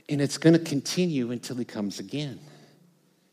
and 0.09 0.21
it's 0.21 0.37
going 0.37 0.53
to 0.53 0.59
continue 0.59 1.31
until 1.31 1.57
he 1.57 1.65
comes 1.65 1.99
again. 1.99 2.39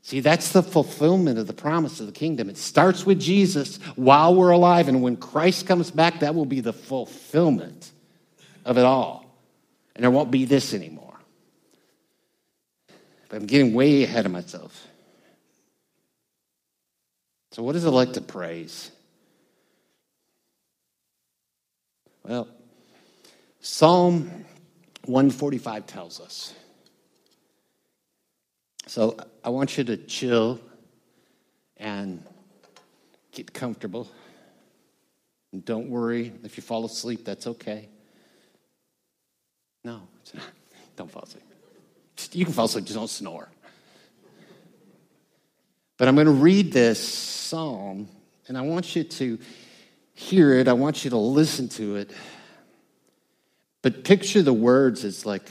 See, 0.06 0.20
that's 0.20 0.52
the 0.52 0.62
fulfillment 0.62 1.40
of 1.40 1.48
the 1.48 1.54
promise 1.54 2.00
of 2.00 2.06
the 2.06 2.12
kingdom. 2.12 2.48
It 2.48 2.58
starts 2.58 3.08
with 3.08 3.20
Jesus 3.20 3.78
while 3.96 4.36
we're 4.36 4.52
alive, 4.52 4.88
and 4.88 5.02
when 5.02 5.18
Christ 5.18 5.66
comes 5.66 5.90
back, 5.90 6.20
that 6.20 6.36
will 6.36 6.46
be 6.46 6.60
the 6.60 6.74
fulfillment 6.74 7.90
of 8.66 8.78
it 8.78 8.86
all. 8.86 9.26
And 9.96 10.04
there 10.04 10.12
won't 10.12 10.30
be 10.30 10.46
this 10.46 10.76
anymore. 10.76 11.16
But 13.30 13.38
I'm 13.38 13.48
getting 13.48 13.74
way 13.74 14.04
ahead 14.04 14.28
of 14.28 14.32
myself. 14.32 14.88
So, 17.54 17.64
what 17.64 17.76
is 17.76 17.84
it 17.84 17.90
like 17.90 18.14
to 18.14 18.22
praise? 18.22 18.92
Well, 22.24 22.48
Psalm 23.60 24.46
145 25.06 25.88
tells 25.88 26.20
us. 26.20 26.54
So 28.88 29.18
I 29.44 29.50
want 29.50 29.78
you 29.78 29.84
to 29.86 29.98
chill 29.98 30.60
and 31.78 32.24
get 33.32 33.54
comfortable. 33.54 34.08
And 35.52 35.66
don't 35.66 35.90
worry 35.90 36.34
if 36.44 36.58
you 36.58 36.64
fall 36.64 36.86
asleep, 36.86 37.26
that's 37.26 37.48
okay. 37.48 37.90
No, 39.84 40.02
don't 40.96 41.12
fall 41.12 41.24
asleep. 41.24 41.44
You 42.32 42.46
can 42.46 42.54
fall 42.54 42.66
asleep, 42.66 42.86
just 42.86 42.98
don't 42.98 43.10
snore. 43.10 43.50
But 45.98 46.08
I'm 46.08 46.16
going 46.16 46.26
to 46.26 46.34
read 46.34 46.74
this 46.74 47.02
psalm, 47.02 48.10
and 48.48 48.58
I 48.58 48.62
want 48.62 48.96
you 48.96 49.04
to 49.04 49.40
hear 50.14 50.54
it. 50.54 50.68
I 50.68 50.74
want 50.74 51.04
you 51.04 51.10
to 51.12 51.18
listen 51.18 51.70
to 51.70 51.98
it. 51.98 52.12
But 53.82 54.04
picture 54.04 54.42
the 54.42 54.54
words 54.54 55.06
as 55.06 55.26
like 55.26 55.50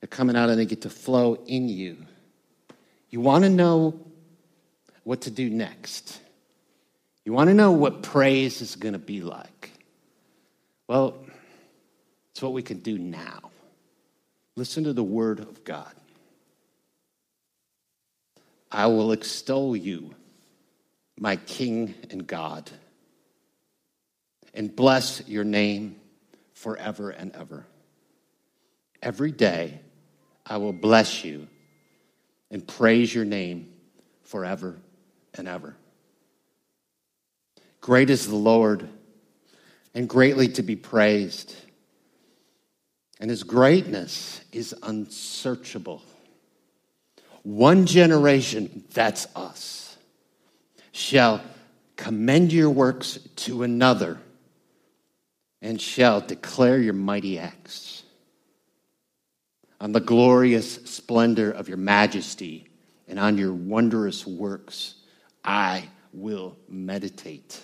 they're 0.00 0.08
coming 0.08 0.36
out 0.36 0.50
and 0.50 0.58
they 0.58 0.66
get 0.66 0.82
to 0.82 0.90
flow 0.90 1.42
in 1.46 1.68
you. 1.68 1.96
You 3.10 3.20
want 3.20 3.44
to 3.44 3.50
know 3.50 3.98
what 5.04 5.22
to 5.22 5.30
do 5.30 5.48
next. 5.48 6.20
You 7.24 7.32
want 7.32 7.48
to 7.48 7.54
know 7.54 7.72
what 7.72 8.02
praise 8.02 8.60
is 8.60 8.76
going 8.76 8.92
to 8.92 8.98
be 8.98 9.22
like. 9.22 9.70
Well, 10.86 11.14
it's 12.30 12.42
what 12.42 12.52
we 12.52 12.62
can 12.62 12.78
do 12.78 12.98
now. 12.98 13.50
Listen 14.56 14.84
to 14.84 14.92
the 14.92 15.04
word 15.04 15.40
of 15.40 15.64
God. 15.64 15.92
I 18.70 18.86
will 18.86 19.12
extol 19.12 19.76
you, 19.76 20.14
my 21.18 21.36
King 21.36 21.94
and 22.10 22.26
God, 22.26 22.70
and 24.52 24.74
bless 24.74 25.26
your 25.26 25.44
name 25.44 25.96
forever 26.52 27.10
and 27.10 27.34
ever. 27.34 27.66
Every 29.02 29.32
day 29.32 29.80
I 30.44 30.58
will 30.58 30.72
bless 30.72 31.24
you 31.24 31.48
and 32.50 32.66
praise 32.66 33.14
your 33.14 33.24
name 33.24 33.72
forever 34.24 34.78
and 35.34 35.48
ever. 35.48 35.76
Great 37.80 38.10
is 38.10 38.26
the 38.26 38.36
Lord, 38.36 38.88
and 39.94 40.08
greatly 40.08 40.48
to 40.48 40.62
be 40.62 40.76
praised. 40.76 41.54
And 43.20 43.30
his 43.30 43.42
greatness 43.42 44.40
is 44.52 44.74
unsearchable. 44.82 46.02
One 47.42 47.86
generation, 47.86 48.84
that's 48.92 49.26
us, 49.34 49.96
shall 50.92 51.40
commend 51.96 52.52
your 52.52 52.70
works 52.70 53.18
to 53.36 53.62
another 53.62 54.18
and 55.60 55.80
shall 55.80 56.20
declare 56.20 56.78
your 56.78 56.94
mighty 56.94 57.38
acts. 57.38 58.04
On 59.80 59.92
the 59.92 60.00
glorious 60.00 60.74
splendor 60.84 61.50
of 61.50 61.68
your 61.68 61.76
majesty 61.76 62.68
and 63.06 63.18
on 63.18 63.38
your 63.38 63.52
wondrous 63.52 64.26
works, 64.26 64.94
I 65.44 65.88
will 66.12 66.56
meditate. 66.68 67.60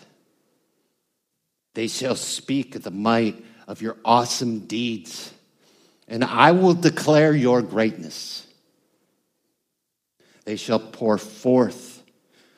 They 1.75 1.89
shall 1.89 2.15
speak 2.15 2.77
of 2.77 2.83
the 2.83 2.91
might 2.91 3.45
of 3.67 3.83
your 3.83 3.97
awesome 4.05 4.61
deeds, 4.61 5.33
and 6.07 6.23
I 6.23 6.53
will 6.53 6.75
declare 6.75 7.35
your 7.35 7.63
greatness. 7.63 8.47
They 10.45 10.57
shall 10.57 10.79
pour 10.79 11.19
forth 11.19 12.03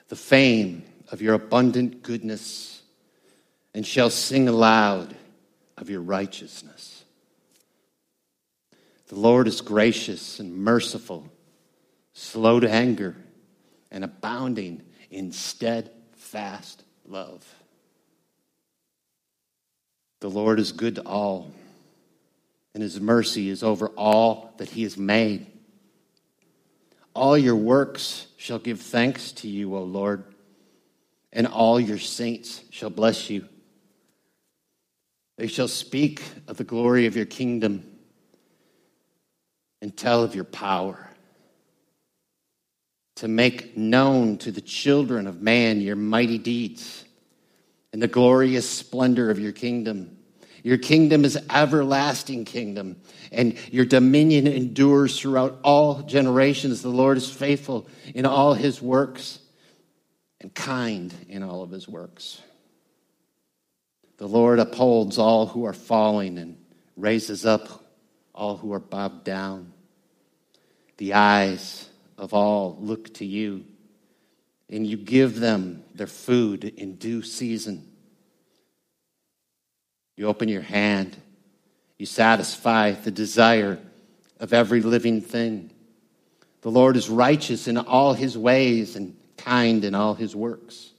the 0.09 0.17
fame 0.17 0.83
of 1.11 1.23
your 1.23 1.35
abundant 1.35 2.03
goodness 2.03 2.83
and 3.75 3.87
shall 3.87 4.11
sing 4.11 4.49
aloud 4.49 5.15
of 5.77 5.89
your 5.89 6.01
righteousness. 6.01 6.96
The 9.09 9.17
Lord 9.17 9.47
is 9.47 9.61
gracious 9.61 10.41
and 10.41 10.57
merciful, 10.57 11.31
slow 12.13 12.59
to 12.59 12.71
anger, 12.71 13.17
and 13.91 14.03
abounding 14.03 14.83
in 15.11 15.31
steadfast 15.31 16.83
love. 17.05 17.47
The 20.21 20.31
Lord 20.31 20.59
is 20.59 20.73
good 20.73 20.97
to 20.97 21.03
all, 21.03 21.53
and 22.75 22.83
his 22.83 23.01
mercy 23.01 23.49
is 23.49 23.63
over 23.63 23.89
all 23.91 24.55
that 24.57 24.71
he 24.71 24.83
has 24.83 24.97
made. 24.97 25.47
All 27.15 27.39
your 27.39 27.57
works 27.57 28.27
shall 28.37 28.59
give 28.59 28.81
thanks 28.81 29.31
to 29.33 29.49
you, 29.49 29.77
O 29.77 29.85
Lord, 29.85 30.25
and 31.33 31.47
all 31.47 31.79
your 31.79 31.99
saints 31.99 32.63
shall 32.71 32.91
bless 32.91 33.31
you. 33.31 33.47
They 35.39 35.47
shall 35.47 35.69
speak 35.69 36.23
of 36.49 36.57
the 36.57 36.65
glory 36.65 37.07
of 37.07 37.15
your 37.15 37.27
kingdom 37.27 37.96
and 39.87 39.97
tell 39.97 40.25
of 40.25 40.35
your 40.35 40.43
power, 40.43 41.09
to 43.15 43.29
make 43.29 43.77
known 43.77 44.37
to 44.39 44.51
the 44.51 44.61
children 44.61 45.29
of 45.29 45.41
man 45.41 45.81
your 45.81 45.95
mighty 45.95 46.39
deeds 46.39 47.05
and 47.93 48.03
the 48.03 48.09
glorious 48.09 48.69
splendor 48.69 49.31
of 49.31 49.39
your 49.39 49.53
kingdom. 49.53 50.19
Your 50.65 50.77
kingdom 50.77 51.25
is 51.25 51.39
everlasting 51.49 52.47
kingdom, 52.47 52.97
and 53.31 53.57
your 53.73 53.85
dominion 53.85 54.49
endures 54.49 55.21
throughout 55.21 55.61
all 55.63 56.03
generations. 56.03 56.83
The 56.83 56.89
Lord 56.89 57.17
is 57.17 57.31
faithful 57.31 57.87
in 58.13 58.27
all 58.27 58.55
his 58.55 58.83
works 58.83 59.39
and 60.41 60.53
kind 60.53 61.15
in 61.29 61.45
all 61.45 61.63
of 61.63 61.71
his 61.71 61.87
works. 61.87 62.43
The 64.17 64.27
Lord 64.27 64.59
upholds 64.59 65.17
all 65.17 65.47
who 65.47 65.65
are 65.65 65.73
falling 65.73 66.39
and 66.39 66.57
raises 66.97 67.47
up 67.47 67.85
all 68.37 68.59
who 68.59 68.73
are 68.75 68.81
bowed 68.81 69.25
down. 69.25 69.73
The 70.99 71.15
eyes 71.15 71.89
of 72.17 72.33
all 72.33 72.77
look 72.81 73.15
to 73.15 73.25
you, 73.25 73.65
and 74.71 74.87
you 74.87 74.97
give 74.97 75.39
them 75.39 75.85
their 75.95 76.07
food 76.07 76.65
in 76.65 76.97
due 76.97 77.23
season. 77.23 77.87
You 80.17 80.29
open 80.29 80.49
your 80.49 80.63
hand, 80.63 81.17
you 81.99 82.07
satisfy 82.07 82.93
the 82.93 83.11
desire 83.11 83.79
of 84.41 84.53
every 84.53 84.81
living 84.81 85.21
thing. 85.21 85.71
The 86.63 86.71
Lord 86.71 86.97
is 86.97 87.09
righteous 87.09 87.69
in 87.69 87.77
all 87.77 88.15
his 88.15 88.37
ways 88.37 88.97
and 88.97 89.17
kind 89.37 89.85
in 89.85 89.95
all 89.95 90.15
his 90.15 90.35
works. 90.35 90.91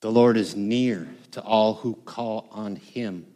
The 0.00 0.10
Lord 0.10 0.36
is 0.36 0.54
near 0.54 1.08
to 1.32 1.42
all 1.42 1.74
who 1.74 1.94
call 2.04 2.48
on 2.52 2.76
him, 2.76 3.26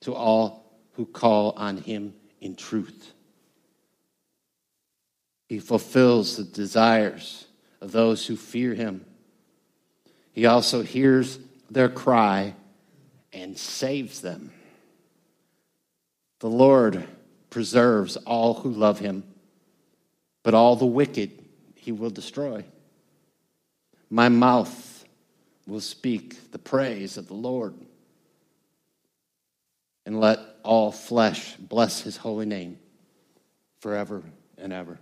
to 0.00 0.14
all 0.14 0.80
who 0.92 1.04
call 1.04 1.52
on 1.56 1.76
him 1.76 2.14
in 2.40 2.56
truth. 2.56 3.12
He 5.50 5.58
fulfills 5.58 6.36
the 6.36 6.44
desires 6.44 7.44
of 7.80 7.90
those 7.90 8.24
who 8.24 8.36
fear 8.36 8.72
him. 8.72 9.04
He 10.30 10.46
also 10.46 10.82
hears 10.82 11.40
their 11.68 11.88
cry 11.88 12.54
and 13.32 13.58
saves 13.58 14.20
them. 14.20 14.52
The 16.38 16.48
Lord 16.48 17.04
preserves 17.50 18.16
all 18.16 18.54
who 18.54 18.70
love 18.70 19.00
him, 19.00 19.24
but 20.44 20.54
all 20.54 20.76
the 20.76 20.86
wicked 20.86 21.32
he 21.74 21.90
will 21.90 22.10
destroy. 22.10 22.64
My 24.08 24.28
mouth 24.28 25.04
will 25.66 25.80
speak 25.80 26.52
the 26.52 26.60
praise 26.60 27.16
of 27.16 27.26
the 27.26 27.34
Lord. 27.34 27.74
And 30.06 30.20
let 30.20 30.38
all 30.62 30.92
flesh 30.92 31.56
bless 31.56 32.02
his 32.02 32.18
holy 32.18 32.46
name 32.46 32.78
forever 33.80 34.22
and 34.56 34.72
ever. 34.72 35.00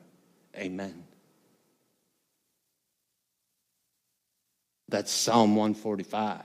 Amen. 0.56 1.04
That's 4.88 5.12
Psalm 5.12 5.54
145. 5.54 6.42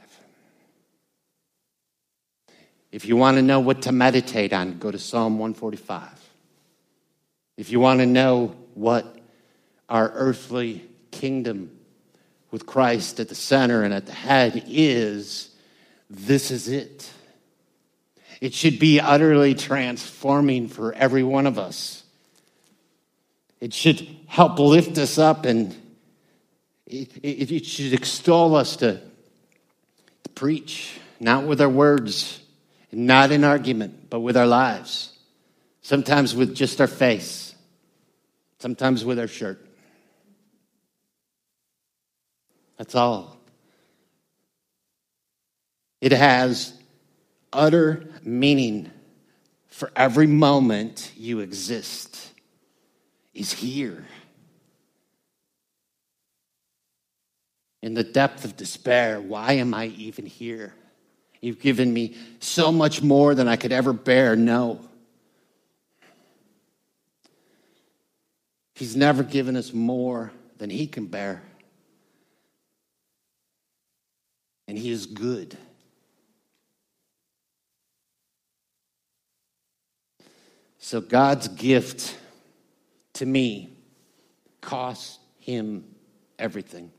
If 2.91 3.05
you 3.05 3.15
want 3.15 3.37
to 3.37 3.41
know 3.41 3.59
what 3.59 3.83
to 3.83 3.91
meditate 3.91 4.53
on, 4.53 4.77
go 4.77 4.91
to 4.91 4.99
Psalm 4.99 5.39
145. 5.39 6.09
If 7.57 7.71
you 7.71 7.79
want 7.79 8.01
to 8.01 8.05
know 8.05 8.55
what 8.73 9.17
our 9.89 10.11
earthly 10.13 10.87
kingdom 11.11 11.71
with 12.51 12.65
Christ 12.65 13.19
at 13.19 13.29
the 13.29 13.35
center 13.35 13.83
and 13.83 13.93
at 13.93 14.05
the 14.05 14.11
head 14.11 14.65
is 14.67 15.49
this 16.09 16.51
is 16.51 16.67
it. 16.67 17.11
It 18.41 18.53
should 18.53 18.77
be 18.77 18.99
utterly 18.99 19.55
transforming 19.55 20.67
for 20.67 20.93
every 20.93 21.23
one 21.23 21.47
of 21.47 21.57
us. 21.57 22.02
It 23.63 23.73
should 23.73 24.06
help 24.28 24.60
lift 24.60 24.97
us 24.97 25.17
up 25.17 25.45
and 25.45 25.73
it, 26.86 27.15
it, 27.23 27.49
it 27.49 27.65
should 27.65 27.93
extol 27.93 28.58
us 28.58 28.76
to, 28.76 28.99
to 30.23 30.30
preach, 30.32 30.99
not 31.21 31.45
with 31.45 31.62
our 31.62 31.69
words, 31.69 32.41
not 32.91 33.32
in 33.32 33.45
argument, 33.45 34.10
but 34.10 34.19
with 34.19 34.36
our 34.36 34.45
lives. 34.45 35.17
Sometimes 35.82 36.36
with 36.36 36.54
just 36.54 36.82
our 36.82 36.88
face, 36.88 37.56
sometimes 38.60 39.06
with 39.06 39.17
our 39.17 39.30
shirt. 39.30 39.65
That's 42.76 42.95
all. 42.95 43.38
It 46.02 46.12
has 46.12 46.73
utter 47.54 48.10
meaning 48.23 48.91
for 49.69 49.89
every 49.95 50.28
moment 50.28 51.13
you 51.15 51.39
exist 51.39 52.33
is 53.34 53.52
here. 53.52 54.06
In 57.82 57.93
the 57.93 58.04
depth 58.04 58.46
of 58.46 58.56
despair, 58.56 59.19
why 59.19 59.54
am 59.54 59.74
I 59.74 59.88
even 59.88 60.26
here? 60.26 60.74
You've 61.41 61.60
given 61.60 61.93
me 61.93 62.15
so 62.39 62.72
much 62.72 63.02
more 63.02 63.36
than 63.36 63.48
I 63.48 63.58
could 63.58 63.74
ever 63.74 63.91
bear. 63.91 64.36
No. 64.36 64.80
He's 68.76 68.96
never 68.96 69.24
given 69.24 69.58
us 69.58 69.74
more 69.74 70.32
than 70.58 70.69
He 70.69 70.88
can 70.88 71.08
bear. 71.08 71.43
and 74.67 74.78
He 74.78 74.89
is 74.89 75.06
good. 75.06 75.58
So 80.80 81.00
God's 81.00 81.48
gift 81.48 82.17
to 83.13 83.26
me 83.26 83.78
cost 84.62 85.19
Him 85.39 85.86
everything. 86.39 86.91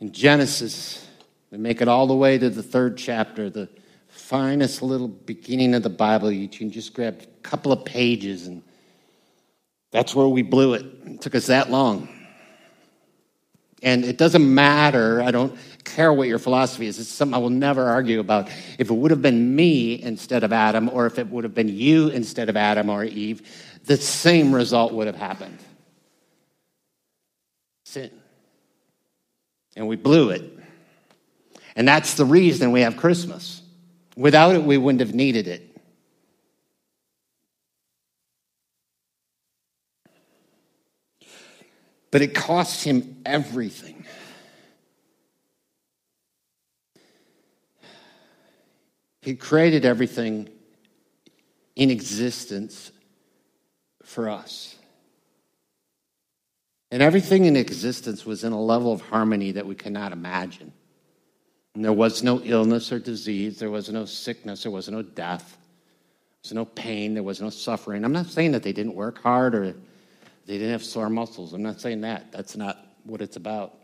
In 0.00 0.12
Genesis, 0.12 1.06
we 1.50 1.58
make 1.58 1.80
it 1.80 1.88
all 1.88 2.06
the 2.06 2.14
way 2.14 2.38
to 2.38 2.50
the 2.50 2.62
third 2.62 2.96
chapter, 2.98 3.48
the 3.48 3.68
finest 4.08 4.82
little 4.82 5.08
beginning 5.08 5.74
of 5.74 5.82
the 5.82 5.90
Bible. 5.90 6.30
You 6.30 6.48
can 6.48 6.70
just 6.70 6.94
grab 6.94 7.22
a 7.22 7.26
couple 7.42 7.72
of 7.72 7.84
pages, 7.84 8.46
and 8.46 8.62
that's 9.90 10.14
where 10.14 10.28
we 10.28 10.42
blew 10.42 10.74
it. 10.74 10.84
It 11.04 11.20
took 11.20 11.34
us 11.34 11.46
that 11.46 11.70
long. 11.70 12.08
And 13.86 14.04
it 14.04 14.18
doesn't 14.18 14.52
matter, 14.52 15.22
I 15.22 15.30
don't 15.30 15.56
care 15.84 16.12
what 16.12 16.26
your 16.26 16.40
philosophy 16.40 16.86
is. 16.86 16.98
It's 16.98 17.08
something 17.08 17.36
I 17.36 17.38
will 17.38 17.50
never 17.50 17.84
argue 17.84 18.18
about. 18.18 18.48
If 18.78 18.90
it 18.90 18.92
would 18.92 19.12
have 19.12 19.22
been 19.22 19.54
me 19.54 20.02
instead 20.02 20.42
of 20.42 20.52
Adam, 20.52 20.90
or 20.92 21.06
if 21.06 21.20
it 21.20 21.28
would 21.28 21.44
have 21.44 21.54
been 21.54 21.68
you 21.68 22.08
instead 22.08 22.48
of 22.48 22.56
Adam 22.56 22.90
or 22.90 23.04
Eve, 23.04 23.48
the 23.84 23.96
same 23.96 24.52
result 24.52 24.92
would 24.92 25.06
have 25.06 25.14
happened 25.14 25.60
sin. 27.84 28.10
And 29.76 29.86
we 29.86 29.94
blew 29.94 30.30
it. 30.30 30.42
And 31.76 31.86
that's 31.86 32.14
the 32.14 32.24
reason 32.24 32.72
we 32.72 32.80
have 32.80 32.96
Christmas. 32.96 33.62
Without 34.16 34.56
it, 34.56 34.64
we 34.64 34.78
wouldn't 34.78 35.00
have 35.00 35.14
needed 35.14 35.46
it. 35.46 35.75
But 42.10 42.22
it 42.22 42.34
cost 42.34 42.84
him 42.84 43.22
everything. 43.26 44.04
He 49.22 49.34
created 49.34 49.84
everything 49.84 50.48
in 51.74 51.90
existence 51.90 52.92
for 54.04 54.28
us. 54.28 54.76
And 56.92 57.02
everything 57.02 57.44
in 57.44 57.56
existence 57.56 58.24
was 58.24 58.44
in 58.44 58.52
a 58.52 58.60
level 58.60 58.92
of 58.92 59.00
harmony 59.00 59.52
that 59.52 59.66
we 59.66 59.74
cannot 59.74 60.12
imagine. 60.12 60.72
And 61.74 61.84
there 61.84 61.92
was 61.92 62.22
no 62.22 62.40
illness 62.40 62.92
or 62.92 62.98
disease, 62.98 63.58
there 63.58 63.70
was 63.70 63.90
no 63.90 64.04
sickness, 64.04 64.62
there 64.62 64.72
was 64.72 64.88
no 64.88 65.02
death, 65.02 65.58
there 65.58 66.38
was 66.44 66.52
no 66.52 66.64
pain, 66.64 67.14
there 67.14 67.22
was 67.22 67.42
no 67.42 67.50
suffering. 67.50 68.04
I'm 68.04 68.12
not 68.12 68.26
saying 68.26 68.52
that 68.52 68.62
they 68.62 68.72
didn't 68.72 68.94
work 68.94 69.20
hard 69.20 69.54
or 69.54 69.74
they 70.46 70.54
didn't 70.54 70.72
have 70.72 70.84
sore 70.84 71.10
muscles. 71.10 71.52
I'm 71.52 71.62
not 71.62 71.80
saying 71.80 72.02
that. 72.02 72.32
That's 72.32 72.56
not 72.56 72.78
what 73.04 73.20
it's 73.20 73.36
about. 73.36 73.74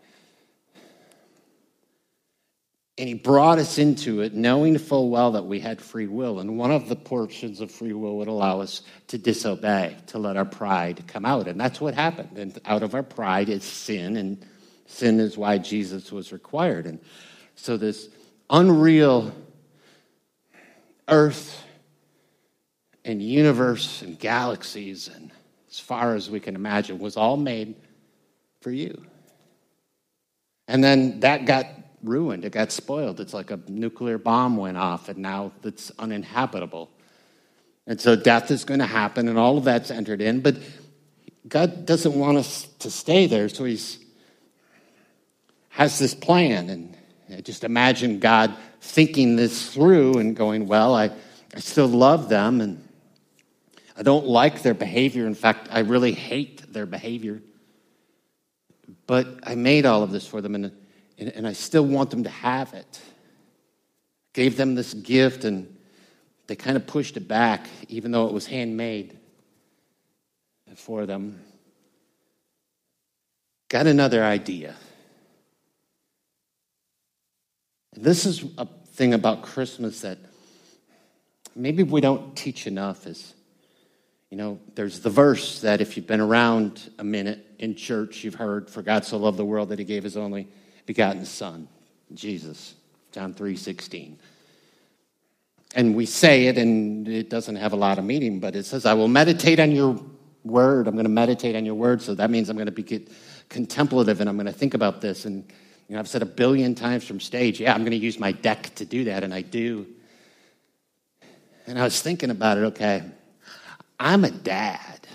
And 2.99 3.09
he 3.09 3.15
brought 3.15 3.59
us 3.59 3.79
into 3.79 4.21
it 4.21 4.35
knowing 4.35 4.79
full 4.79 5.09
well 5.09 5.33
that 5.33 5.47
we 5.47 5.59
had 5.59 5.81
free 5.81 6.07
will. 6.07 6.41
And 6.41 6.59
one 6.59 6.71
of 6.71 6.89
the 6.89 6.97
portions 6.97 7.61
of 7.61 7.71
free 7.71 7.95
will 7.95 8.19
would 8.19 8.29
allow 8.29 8.61
us 8.61 8.83
to 9.09 9.19
disobey, 9.19 9.97
to 10.09 10.19
let 10.19 10.37
our 10.37 10.45
pride 10.45 11.05
come 11.07 11.25
out. 11.25 11.49
And 11.49 11.59
that's 11.59 11.81
what 11.81 11.95
happened. 11.95 12.39
And 12.39 12.57
out 12.67 12.83
of 12.83 12.95
our 12.95 13.03
pride 13.03 13.49
is 13.49 13.65
sin, 13.65 14.17
and 14.17 14.45
sin 14.87 15.21
is 15.21 15.39
why 15.39 15.59
Jesus 15.59 16.13
was 16.13 16.33
required. 16.33 16.87
And 16.87 17.01
so 17.57 17.77
this 17.77 18.09
unreal 18.51 19.33
earth 21.09 21.65
and 23.05 23.23
universe 23.23 24.03
and 24.03 24.19
galaxies 24.19 25.09
and 25.09 25.33
as 25.73 25.81
far 25.81 26.15
as 26.15 26.29
we 26.29 26.39
can 26.39 26.55
imagine 26.55 26.99
was 26.99 27.17
all 27.17 27.39
made 27.39 27.75
for 28.61 28.71
you. 28.71 29.03
And 30.69 30.85
then 30.85 31.21
that 31.21 31.47
got 31.47 31.67
ruined. 32.03 32.45
It 32.45 32.53
got 32.53 32.71
spoiled. 32.71 33.21
It's 33.21 33.33
like 33.33 33.51
a 33.51 33.59
nuclear 33.69 34.19
bomb 34.19 34.59
went 34.59 34.77
off, 34.77 35.09
and 35.09 35.19
now 35.19 35.53
it's 35.65 35.91
uninhabitable. 35.99 36.91
And 37.87 37.99
so 37.99 38.15
death 38.15 38.51
is 38.51 38.65
going 38.65 38.81
to 38.81 38.87
happen, 38.87 39.29
and 39.29 39.39
all 39.39 39.57
of 39.57 39.65
that's 39.65 39.91
entered 39.91 40.21
in. 40.21 40.41
But 40.41 40.57
God 41.49 41.87
doesn't 41.87 42.15
want 42.15 42.37
us 42.37 42.69
to 42.81 42.91
stay 42.91 43.27
there, 43.27 43.49
so 43.49 43.65
He's 43.65 43.99
has 45.71 45.99
this 45.99 46.15
plan. 46.15 46.69
And 46.69 47.45
just 47.47 47.65
imagine 47.65 48.19
God 48.19 48.55
thinking 48.83 49.37
this 49.37 49.73
through 49.73 50.19
and 50.19 50.37
going, 50.37 50.67
Well, 50.67 50.95
I, 50.95 51.11
I 51.55 51.61
still 51.61 51.89
love 51.89 52.29
them, 52.29 52.61
and 52.61 52.82
I 53.97 54.03
don't 54.03 54.27
like 54.27 54.63
their 54.63 54.75
behavior. 54.75 55.27
In 55.27 55.35
fact, 55.35 55.69
I 55.71 55.81
really 55.81 56.13
hate 56.13 56.73
their 56.73 56.87
behavior. 56.87 57.43
But 59.07 59.41
I 59.43 59.55
made 59.55 59.87
all 59.87 60.03
of 60.03 60.11
this 60.11 60.27
for 60.27 60.41
them, 60.41 60.55
and 60.55 60.73
and, 61.19 61.31
and 61.31 61.47
I 61.47 61.53
still 61.53 61.87
want 61.87 62.11
them 62.11 62.25
to 62.25 62.31
have 62.31 62.75
it. 62.75 63.01
Gave 64.33 64.57
them 64.57 64.75
this 64.75 64.93
gift, 64.93 65.45
and 65.45 65.77
they 66.47 66.57
kind 66.57 66.77
of 66.77 66.87
pushed 66.87 67.17
it 67.17 67.29
back, 67.29 67.69
even 67.89 68.11
though 68.11 68.27
it 68.27 68.33
was 68.33 68.47
handmade 68.47 69.19
for 70.75 71.07
them. 71.07 71.41
Got 73.69 73.87
another 73.87 74.25
idea. 74.25 74.75
This 77.95 78.27
is 78.27 78.45
a 78.59 78.67
thing 78.95 79.15
about 79.15 79.43
Christmas 79.43 80.01
that 80.01 80.19
maybe 81.55 81.83
we 81.83 82.01
don't 82.01 82.35
teach 82.35 82.67
enough 82.67 83.07
is 83.07 83.35
you 84.33 84.37
know 84.37 84.59
there's 84.75 84.99
the 84.99 85.11
verse 85.11 85.61
that 85.61 85.81
if 85.81 85.97
you've 85.97 86.09
been 86.09 86.21
around 86.21 86.91
a 86.99 87.05
minute 87.05 87.47
in 87.61 87.77
church 87.77 88.25
you've 88.25 88.35
heard 88.35 88.69
for 88.69 88.83
god 88.83 89.05
so 89.05 89.17
loved 89.17 89.37
the 89.37 89.45
world 89.45 89.69
that 89.69 89.79
he 89.79 89.85
gave 89.85 90.03
his 90.03 90.17
only 90.17 90.49
begotten 90.87 91.25
Son, 91.25 91.69
Jesus, 92.15 92.75
John 93.13 93.35
3 93.35 93.57
16. 93.57 94.19
And 95.75 95.95
we 95.95 96.05
say 96.05 96.47
it, 96.49 96.59
and 96.59 97.09
it 97.09 97.31
doesn't 97.31 97.57
have 97.57 97.73
a 97.73 97.77
lot 97.77 97.99
of 97.99 98.05
meaning, 98.05 98.41
but 98.41 98.55
it 98.55 98.65
says, 98.65 98.85
I 98.85 98.93
will 98.93 99.09
meditate 99.09 99.59
on 99.59 99.73
your 99.73 99.99
word. 100.45 100.87
I'm 100.87 100.95
going 100.95 101.07
to 101.07 101.11
meditate 101.11 101.57
on 101.57 101.65
your 101.65 101.75
word. 101.75 102.03
So 102.03 102.15
that 102.15 102.31
means 102.31 102.51
I'm 102.51 102.57
going 102.57 102.67
to 102.67 102.73
be 102.73 103.07
contemplative 103.49 104.21
and 104.21 104.29
I'm 104.29 104.37
going 104.37 104.47
to 104.47 104.53
think 104.53 104.75
about 104.75 105.01
this. 105.01 105.25
And 105.25 105.51
you 105.89 105.95
know, 105.95 106.01
I've 106.01 106.09
said 106.09 106.21
a 106.21 106.27
billion 106.27 106.75
times 106.75 107.07
from 107.07 107.21
stage, 107.21 107.59
yeah, 107.59 107.73
I'm 107.73 107.81
going 107.81 107.93
to 107.93 107.97
use 107.97 108.19
my 108.19 108.33
deck 108.33 108.75
to 108.75 108.85
do 108.85 109.05
that, 109.05 109.25
and 109.25 109.33
I 109.33 109.43
do. 109.43 109.87
And 111.67 111.79
I 111.79 111.85
was 111.85 112.03
thinking 112.03 112.31
about 112.31 112.59
it, 112.59 112.63
okay, 112.65 113.05
I'm 114.03 114.25
a 114.25 114.33
dad. 114.33 115.07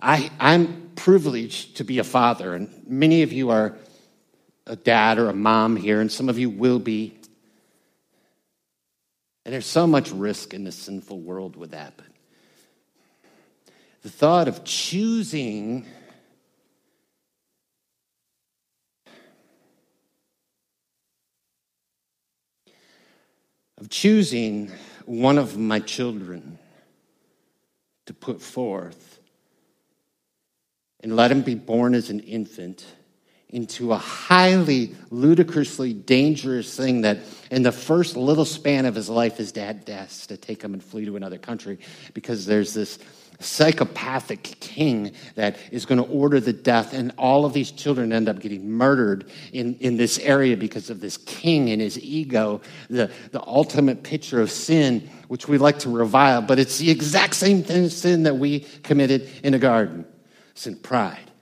I, 0.00 0.30
I'm 0.40 0.90
privileged 0.96 1.76
to 1.76 1.84
be 1.84 1.98
a 1.98 2.04
father, 2.04 2.54
and 2.54 2.70
many 2.86 3.22
of 3.22 3.30
you 3.30 3.50
are 3.50 3.76
a 4.66 4.74
dad 4.74 5.18
or 5.18 5.28
a 5.28 5.34
mom 5.34 5.76
here, 5.76 6.00
and 6.00 6.10
some 6.10 6.30
of 6.30 6.38
you 6.38 6.48
will 6.48 6.78
be. 6.78 7.14
And 9.44 9.52
there's 9.52 9.66
so 9.66 9.86
much 9.86 10.10
risk 10.12 10.54
in 10.54 10.64
this 10.64 10.76
sinful 10.76 11.20
world 11.20 11.56
with 11.56 11.72
that. 11.72 11.92
But 11.98 12.06
the 14.00 14.08
thought 14.08 14.48
of 14.48 14.64
choosing 14.64 15.84
of 23.76 23.90
choosing 23.90 24.72
one 25.04 25.36
of 25.36 25.58
my 25.58 25.78
children 25.78 26.58
to 28.12 28.26
put 28.26 28.42
forth 28.42 29.18
and 31.00 31.16
let 31.16 31.30
him 31.30 31.42
be 31.42 31.54
born 31.54 31.94
as 31.94 32.10
an 32.10 32.20
infant 32.20 32.86
into 33.48 33.92
a 33.92 33.98
highly 33.98 34.94
ludicrously 35.10 35.92
dangerous 35.92 36.74
thing 36.74 37.02
that 37.02 37.18
in 37.50 37.62
the 37.62 37.72
first 37.72 38.16
little 38.16 38.44
span 38.44 38.86
of 38.86 38.94
his 38.94 39.10
life 39.10 39.36
his 39.36 39.52
dad 39.52 39.84
has 39.86 40.26
to 40.26 40.36
take 40.36 40.62
him 40.62 40.72
and 40.72 40.82
flee 40.82 41.04
to 41.04 41.16
another 41.16 41.38
country 41.38 41.78
because 42.14 42.46
there's 42.46 42.72
this 42.72 42.98
psychopathic 43.42 44.42
king 44.60 45.12
that 45.34 45.56
is 45.70 45.84
going 45.84 46.02
to 46.02 46.08
order 46.08 46.40
the 46.40 46.52
death 46.52 46.92
and 46.92 47.12
all 47.18 47.44
of 47.44 47.52
these 47.52 47.70
children 47.70 48.12
end 48.12 48.28
up 48.28 48.38
getting 48.40 48.70
murdered 48.70 49.30
in, 49.52 49.74
in 49.76 49.96
this 49.96 50.18
area 50.18 50.56
because 50.56 50.90
of 50.90 51.00
this 51.00 51.16
king 51.18 51.70
and 51.70 51.80
his 51.80 51.98
ego 52.00 52.60
the, 52.88 53.10
the 53.32 53.42
ultimate 53.46 54.02
picture 54.02 54.40
of 54.40 54.50
sin 54.50 55.08
which 55.28 55.48
we 55.48 55.58
like 55.58 55.78
to 55.78 55.90
revile 55.90 56.42
but 56.42 56.58
it's 56.58 56.78
the 56.78 56.90
exact 56.90 57.34
same 57.34 57.62
thing, 57.62 57.88
sin 57.88 58.22
that 58.22 58.36
we 58.36 58.60
committed 58.82 59.28
in 59.42 59.52
the 59.52 59.58
garden 59.58 60.04
sin 60.54 60.76
pride 60.76 61.32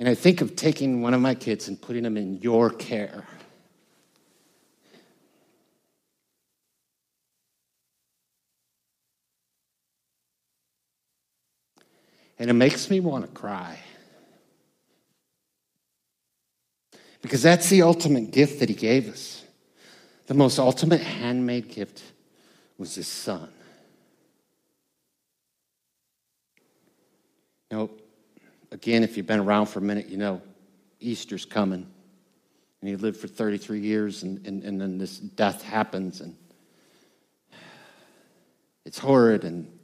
and 0.00 0.08
I 0.08 0.14
think 0.14 0.40
of 0.40 0.56
taking 0.56 1.02
one 1.02 1.14
of 1.14 1.20
my 1.20 1.34
kids 1.34 1.68
and 1.68 1.80
putting 1.80 2.02
them 2.02 2.16
in 2.16 2.34
your 2.42 2.70
care. 2.70 3.24
And 12.38 12.50
it 12.50 12.54
makes 12.54 12.90
me 12.90 13.00
want 13.00 13.24
to 13.24 13.30
cry. 13.30 13.78
Because 17.22 17.42
that's 17.42 17.70
the 17.70 17.82
ultimate 17.82 18.32
gift 18.32 18.60
that 18.60 18.68
he 18.68 18.74
gave 18.74 19.08
us. 19.10 19.42
The 20.26 20.34
most 20.34 20.58
ultimate 20.58 21.00
handmade 21.00 21.68
gift 21.68 22.02
was 22.76 22.94
his 22.94 23.08
son. 23.08 23.48
Know, 27.70 27.90
again, 28.70 29.02
if 29.02 29.16
you've 29.16 29.26
been 29.26 29.40
around 29.40 29.66
for 29.66 29.80
a 29.80 29.82
minute, 29.82 30.08
you 30.08 30.16
know 30.16 30.40
Easter's 31.00 31.44
coming. 31.44 31.86
And 32.80 32.88
he 32.88 32.96
lived 32.96 33.16
for 33.16 33.26
33 33.26 33.80
years, 33.80 34.22
and, 34.22 34.46
and, 34.46 34.62
and 34.62 34.80
then 34.80 34.98
this 34.98 35.18
death 35.18 35.62
happens, 35.62 36.20
and 36.20 36.36
it's 38.84 38.98
horrid. 38.98 39.44
And 39.44 39.76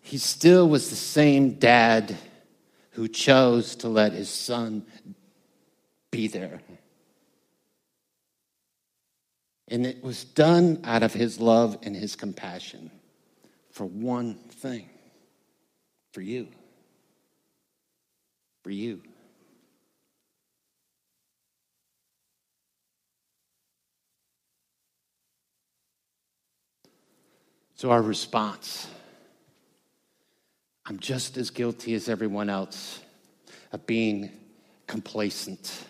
he 0.00 0.18
still 0.18 0.68
was 0.68 0.90
the 0.90 0.96
same 0.96 1.54
dad 1.54 2.16
who 2.92 3.08
chose 3.08 3.76
to 3.76 3.88
let 3.88 4.12
his 4.12 4.28
son 4.28 4.84
be 6.10 6.28
there. 6.28 6.60
And 9.68 9.86
it 9.86 10.02
was 10.02 10.24
done 10.24 10.80
out 10.84 11.02
of 11.02 11.12
his 11.12 11.38
love 11.38 11.78
and 11.82 11.94
his 11.94 12.16
compassion 12.16 12.90
for 13.70 13.84
one 13.84 14.34
thing 14.34 14.88
for 16.12 16.20
you 16.20 16.48
for 18.62 18.70
you. 18.70 19.02
So, 27.74 27.90
our 27.90 28.02
response 28.02 28.88
I'm 30.90 30.98
just 30.98 31.36
as 31.36 31.50
guilty 31.50 31.94
as 31.94 32.08
everyone 32.08 32.50
else 32.50 32.98
of 33.70 33.86
being 33.86 34.28
complacent, 34.88 35.84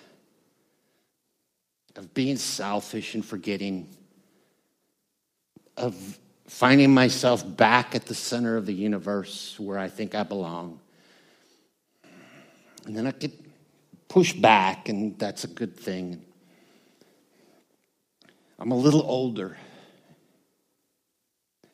of 1.97 2.13
being 2.13 2.37
selfish 2.37 3.15
and 3.15 3.25
forgetting, 3.25 3.89
of 5.79 6.19
finding 6.47 6.93
myself 6.93 7.43
back 7.57 7.95
at 7.95 8.05
the 8.05 8.15
center 8.15 8.59
of 8.59 8.67
the 8.67 8.75
universe 8.75 9.59
where 9.59 9.79
I 9.79 9.89
think 9.89 10.15
I 10.15 10.23
belong. 10.23 10.79
And 12.85 12.95
then 12.95 13.07
I 13.07 13.13
get 13.13 13.33
pushed 14.07 14.43
back, 14.43 14.91
and 14.91 15.19
that's 15.19 15.45
a 15.45 15.49
good 15.49 15.79
thing. 15.79 16.23
I'm 18.59 18.71
a 18.71 18.77
little 18.77 19.05
older. 19.05 19.57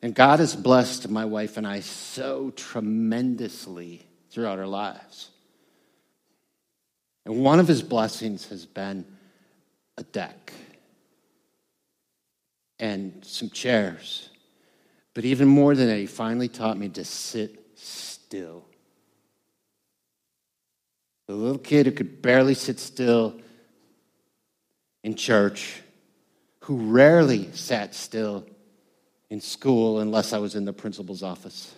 And 0.01 0.13
God 0.13 0.39
has 0.39 0.55
blessed 0.55 1.09
my 1.09 1.25
wife 1.25 1.57
and 1.57 1.65
I 1.65 1.79
so 1.79 2.51
tremendously 2.51 4.05
throughout 4.29 4.59
our 4.59 4.67
lives. 4.67 5.31
And 7.25 7.43
one 7.43 7.59
of 7.59 7.67
his 7.67 7.81
blessings 7.81 8.47
has 8.49 8.65
been 8.65 9.05
a 9.97 10.03
deck 10.03 10.53
and 12.79 13.25
some 13.25 13.49
chairs. 13.49 14.29
But 15.13 15.25
even 15.25 15.47
more 15.47 15.75
than 15.75 15.87
that, 15.87 15.97
he 15.97 16.05
finally 16.05 16.47
taught 16.47 16.77
me 16.77 16.89
to 16.89 17.03
sit 17.03 17.59
still. 17.75 18.65
The 21.25 21.33
little 21.33 21.57
kid 21.57 21.87
who 21.87 21.91
could 21.91 22.21
barely 22.21 22.53
sit 22.53 22.79
still 22.79 23.41
in 25.03 25.15
church, 25.15 25.81
who 26.61 26.77
rarely 26.91 27.51
sat 27.53 27.95
still 27.95 28.45
in 29.29 29.41
school 29.41 29.99
unless 29.99 30.33
I 30.33 30.37
was 30.37 30.55
in 30.55 30.65
the 30.65 30.73
principal's 30.73 31.23
office. 31.23 31.73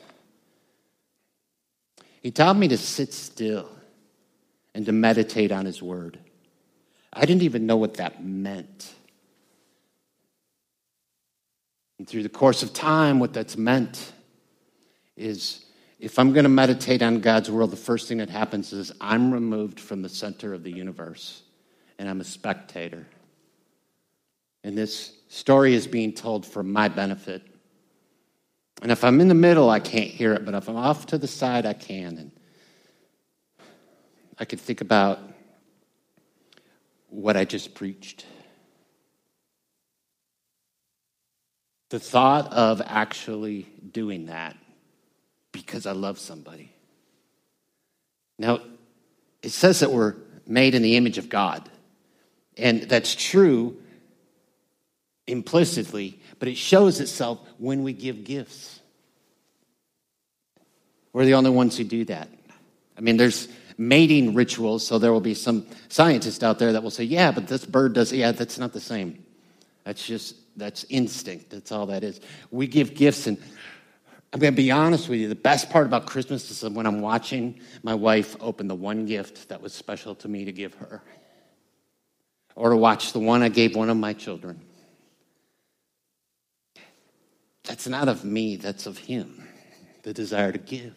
He 2.21 2.31
taught 2.31 2.57
me 2.57 2.67
to 2.67 2.77
sit 2.77 3.13
still 3.13 3.69
and 4.75 4.85
to 4.85 4.91
meditate 4.91 5.51
on 5.51 5.65
his 5.65 5.81
word. 5.81 6.19
I 7.11 7.21
didn't 7.25 7.43
even 7.43 7.65
know 7.65 7.77
what 7.77 7.95
that 7.95 8.23
meant. 8.23 8.93
And 11.97 12.07
through 12.07 12.23
the 12.23 12.29
course 12.29 12.63
of 12.63 12.73
time, 12.73 13.19
what 13.19 13.33
that's 13.33 13.57
meant 13.57 14.13
is 15.17 15.65
if 15.99 16.17
I'm 16.17 16.31
going 16.31 16.43
to 16.43 16.49
meditate 16.49 17.01
on 17.01 17.19
God's 17.19 17.51
world, 17.51 17.71
the 17.71 17.77
first 17.77 18.07
thing 18.07 18.19
that 18.19 18.29
happens 18.29 18.71
is 18.71 18.91
I'm 19.01 19.33
removed 19.33 19.79
from 19.79 20.01
the 20.01 20.07
center 20.07 20.53
of 20.53 20.63
the 20.63 20.71
universe 20.71 21.41
and 21.97 22.09
I'm 22.09 22.21
a 22.21 22.25
spectator. 22.25 23.05
And 24.63 24.77
this 24.77 25.13
story 25.29 25.73
is 25.73 25.87
being 25.87 26.13
told 26.13 26.45
for 26.45 26.63
my 26.63 26.87
benefit. 26.87 27.43
And 28.81 28.91
if 28.91 29.03
I'm 29.03 29.19
in 29.21 29.27
the 29.27 29.33
middle, 29.33 29.69
I 29.69 29.79
can't 29.79 30.09
hear 30.09 30.33
it, 30.33 30.45
but 30.45 30.53
if 30.53 30.69
I'm 30.69 30.75
off 30.75 31.07
to 31.07 31.17
the 31.17 31.27
side, 31.27 31.65
I 31.65 31.73
can. 31.73 32.17
And 32.17 32.31
I 34.37 34.45
could 34.45 34.59
think 34.59 34.81
about 34.81 35.19
what 37.09 37.35
I 37.35 37.45
just 37.45 37.73
preached. 37.73 38.25
The 41.89 41.99
thought 41.99 42.53
of 42.53 42.81
actually 42.85 43.63
doing 43.91 44.27
that 44.27 44.55
because 45.51 45.85
I 45.85 45.91
love 45.91 46.19
somebody. 46.19 46.71
Now, 48.37 48.59
it 49.41 49.49
says 49.49 49.79
that 49.79 49.91
we're 49.91 50.15
made 50.45 50.75
in 50.75 50.81
the 50.81 50.95
image 50.95 51.17
of 51.17 51.29
God. 51.29 51.69
And 52.57 52.83
that's 52.83 53.15
true 53.15 53.81
implicitly, 55.29 56.19
but 56.39 56.47
it 56.47 56.57
shows 56.57 56.99
itself 56.99 57.39
when 57.57 57.83
we 57.83 57.93
give 57.93 58.23
gifts. 58.23 58.79
We're 61.13 61.25
the 61.25 61.35
only 61.35 61.49
ones 61.49 61.77
who 61.77 61.83
do 61.83 62.05
that. 62.05 62.29
I 62.97 63.01
mean, 63.01 63.17
there's 63.17 63.47
mating 63.77 64.33
rituals, 64.33 64.85
so 64.85 64.99
there 64.99 65.13
will 65.13 65.21
be 65.21 65.33
some 65.33 65.65
scientists 65.87 66.43
out 66.43 66.59
there 66.59 66.73
that 66.73 66.83
will 66.83 66.91
say, 66.91 67.05
yeah, 67.05 67.31
but 67.31 67.47
this 67.47 67.65
bird 67.65 67.93
does, 67.93 68.11
yeah, 68.11 68.31
that's 68.31 68.57
not 68.57 68.73
the 68.73 68.79
same. 68.79 69.23
That's 69.85 70.05
just, 70.05 70.35
that's 70.57 70.85
instinct. 70.89 71.49
That's 71.49 71.71
all 71.71 71.85
that 71.87 72.03
is. 72.03 72.19
We 72.51 72.67
give 72.67 72.93
gifts, 72.93 73.25
and 73.25 73.37
I'm 74.33 74.39
going 74.39 74.53
to 74.53 74.57
be 74.57 74.69
honest 74.69 75.09
with 75.09 75.19
you. 75.19 75.29
The 75.29 75.35
best 75.35 75.69
part 75.69 75.87
about 75.87 76.05
Christmas 76.05 76.51
is 76.51 76.69
when 76.69 76.85
I'm 76.85 77.01
watching 77.01 77.59
my 77.81 77.93
wife 77.93 78.35
open 78.41 78.67
the 78.67 78.75
one 78.75 79.05
gift 79.05 79.49
that 79.49 79.61
was 79.61 79.73
special 79.73 80.13
to 80.15 80.27
me 80.27 80.45
to 80.45 80.51
give 80.51 80.73
her, 80.75 81.01
or 82.55 82.71
to 82.71 82.77
watch 82.77 83.13
the 83.13 83.19
one 83.19 83.41
I 83.41 83.49
gave 83.49 83.75
one 83.75 83.89
of 83.89 83.97
my 83.97 84.13
children. 84.13 84.61
That's 87.69 87.87
not 87.87 88.07
of 88.07 88.25
me, 88.25 88.55
that's 88.55 88.87
of 88.87 88.97
Him, 88.97 89.47
the 90.01 90.11
desire 90.11 90.51
to 90.51 90.57
give. 90.57 90.95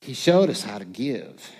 He 0.00 0.14
showed 0.14 0.48
us 0.48 0.62
how 0.62 0.78
to 0.78 0.86
give, 0.86 1.50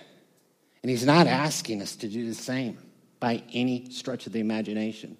and 0.83 0.89
He's 0.89 1.05
not 1.05 1.27
asking 1.27 1.83
us 1.83 1.97
to 1.97 2.09
do 2.09 2.27
the 2.27 2.35
same 2.35 2.79
by 3.21 3.43
any 3.53 3.91
stretch 3.91 4.27
of 4.27 4.33
the 4.33 4.41
imagination, 4.41 5.19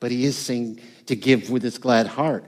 but 0.00 0.10
He 0.10 0.24
is 0.24 0.36
saying 0.36 0.80
to 1.06 1.14
give 1.14 1.48
with 1.48 1.62
His 1.62 1.78
glad 1.78 2.08
heart. 2.08 2.44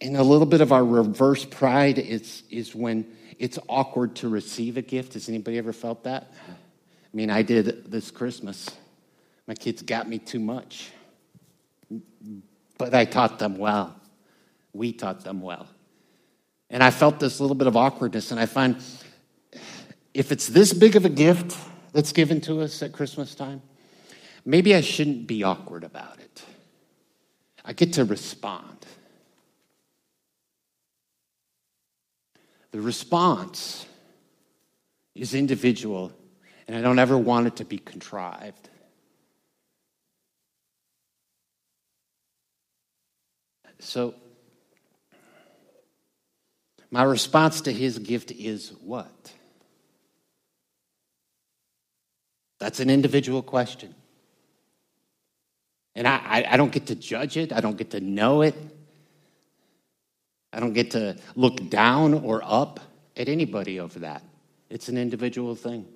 And 0.00 0.16
a 0.16 0.22
little 0.22 0.46
bit 0.46 0.60
of 0.60 0.70
our 0.70 0.84
reverse 0.84 1.44
pride 1.44 1.98
is, 1.98 2.44
is 2.50 2.72
when 2.72 3.04
it's 3.36 3.58
awkward 3.68 4.14
to 4.16 4.28
receive 4.28 4.76
a 4.76 4.82
gift. 4.82 5.14
Has 5.14 5.28
anybody 5.28 5.58
ever 5.58 5.72
felt 5.72 6.04
that? 6.04 6.32
I 6.48 7.16
mean, 7.16 7.30
I 7.30 7.42
did 7.42 7.90
this 7.90 8.12
Christmas. 8.12 8.70
My 9.48 9.54
kids 9.54 9.82
got 9.82 10.08
me 10.08 10.20
too 10.20 10.38
much. 10.38 10.92
But 12.78 12.94
I 12.94 13.04
taught 13.04 13.38
them 13.38 13.58
well. 13.58 13.94
We 14.72 14.92
taught 14.92 15.24
them 15.24 15.42
well. 15.42 15.68
And 16.70 16.82
I 16.82 16.90
felt 16.90 17.18
this 17.18 17.40
little 17.40 17.56
bit 17.56 17.66
of 17.66 17.76
awkwardness. 17.76 18.30
And 18.30 18.40
I 18.40 18.46
find 18.46 18.76
if 20.14 20.32
it's 20.32 20.46
this 20.46 20.72
big 20.72 20.96
of 20.96 21.04
a 21.04 21.08
gift 21.08 21.56
that's 21.92 22.12
given 22.12 22.40
to 22.42 22.60
us 22.60 22.82
at 22.82 22.92
Christmas 22.92 23.34
time, 23.34 23.62
maybe 24.44 24.74
I 24.74 24.80
shouldn't 24.80 25.26
be 25.26 25.42
awkward 25.42 25.84
about 25.84 26.18
it. 26.20 26.44
I 27.64 27.72
get 27.72 27.94
to 27.94 28.04
respond. 28.04 28.86
The 32.70 32.80
response 32.80 33.84
is 35.14 35.34
individual, 35.34 36.12
and 36.66 36.76
I 36.76 36.80
don't 36.80 36.98
ever 36.98 37.18
want 37.18 37.48
it 37.48 37.56
to 37.56 37.64
be 37.64 37.78
contrived. 37.78 38.69
So, 43.80 44.14
my 46.90 47.02
response 47.02 47.62
to 47.62 47.72
his 47.72 47.98
gift 47.98 48.30
is 48.30 48.72
what? 48.82 49.32
That's 52.58 52.80
an 52.80 52.90
individual 52.90 53.42
question. 53.42 53.94
And 55.94 56.06
I, 56.06 56.46
I, 56.48 56.56
don't 56.56 56.70
get 56.70 56.86
to 56.86 56.94
judge 56.94 57.36
it, 57.36 57.52
I 57.52 57.60
don't 57.60 57.76
get 57.76 57.90
to 57.90 58.00
know 58.00 58.42
it. 58.42 58.54
I 60.52 60.58
don't 60.60 60.72
get 60.72 60.92
to 60.92 61.16
look 61.36 61.68
down 61.70 62.14
or 62.14 62.42
up 62.44 62.80
at 63.16 63.28
anybody 63.28 63.78
over 63.78 64.00
that. 64.00 64.22
It's 64.68 64.88
an 64.88 64.98
individual 64.98 65.54
thing. 65.54 65.86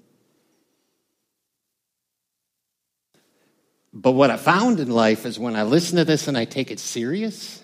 But 3.93 4.13
what 4.13 4.31
I 4.31 4.37
found 4.37 4.81
in 4.81 4.91
life 4.91 5.27
is 5.27 5.39
when 5.39 5.57
I 5.57 5.63
listen 5.63 5.99
to 5.99 6.05
this 6.05 6.29
and 6.29 6.37
I 6.37 6.45
take 6.45 6.71
it 6.71 6.81
serious, 6.81 7.64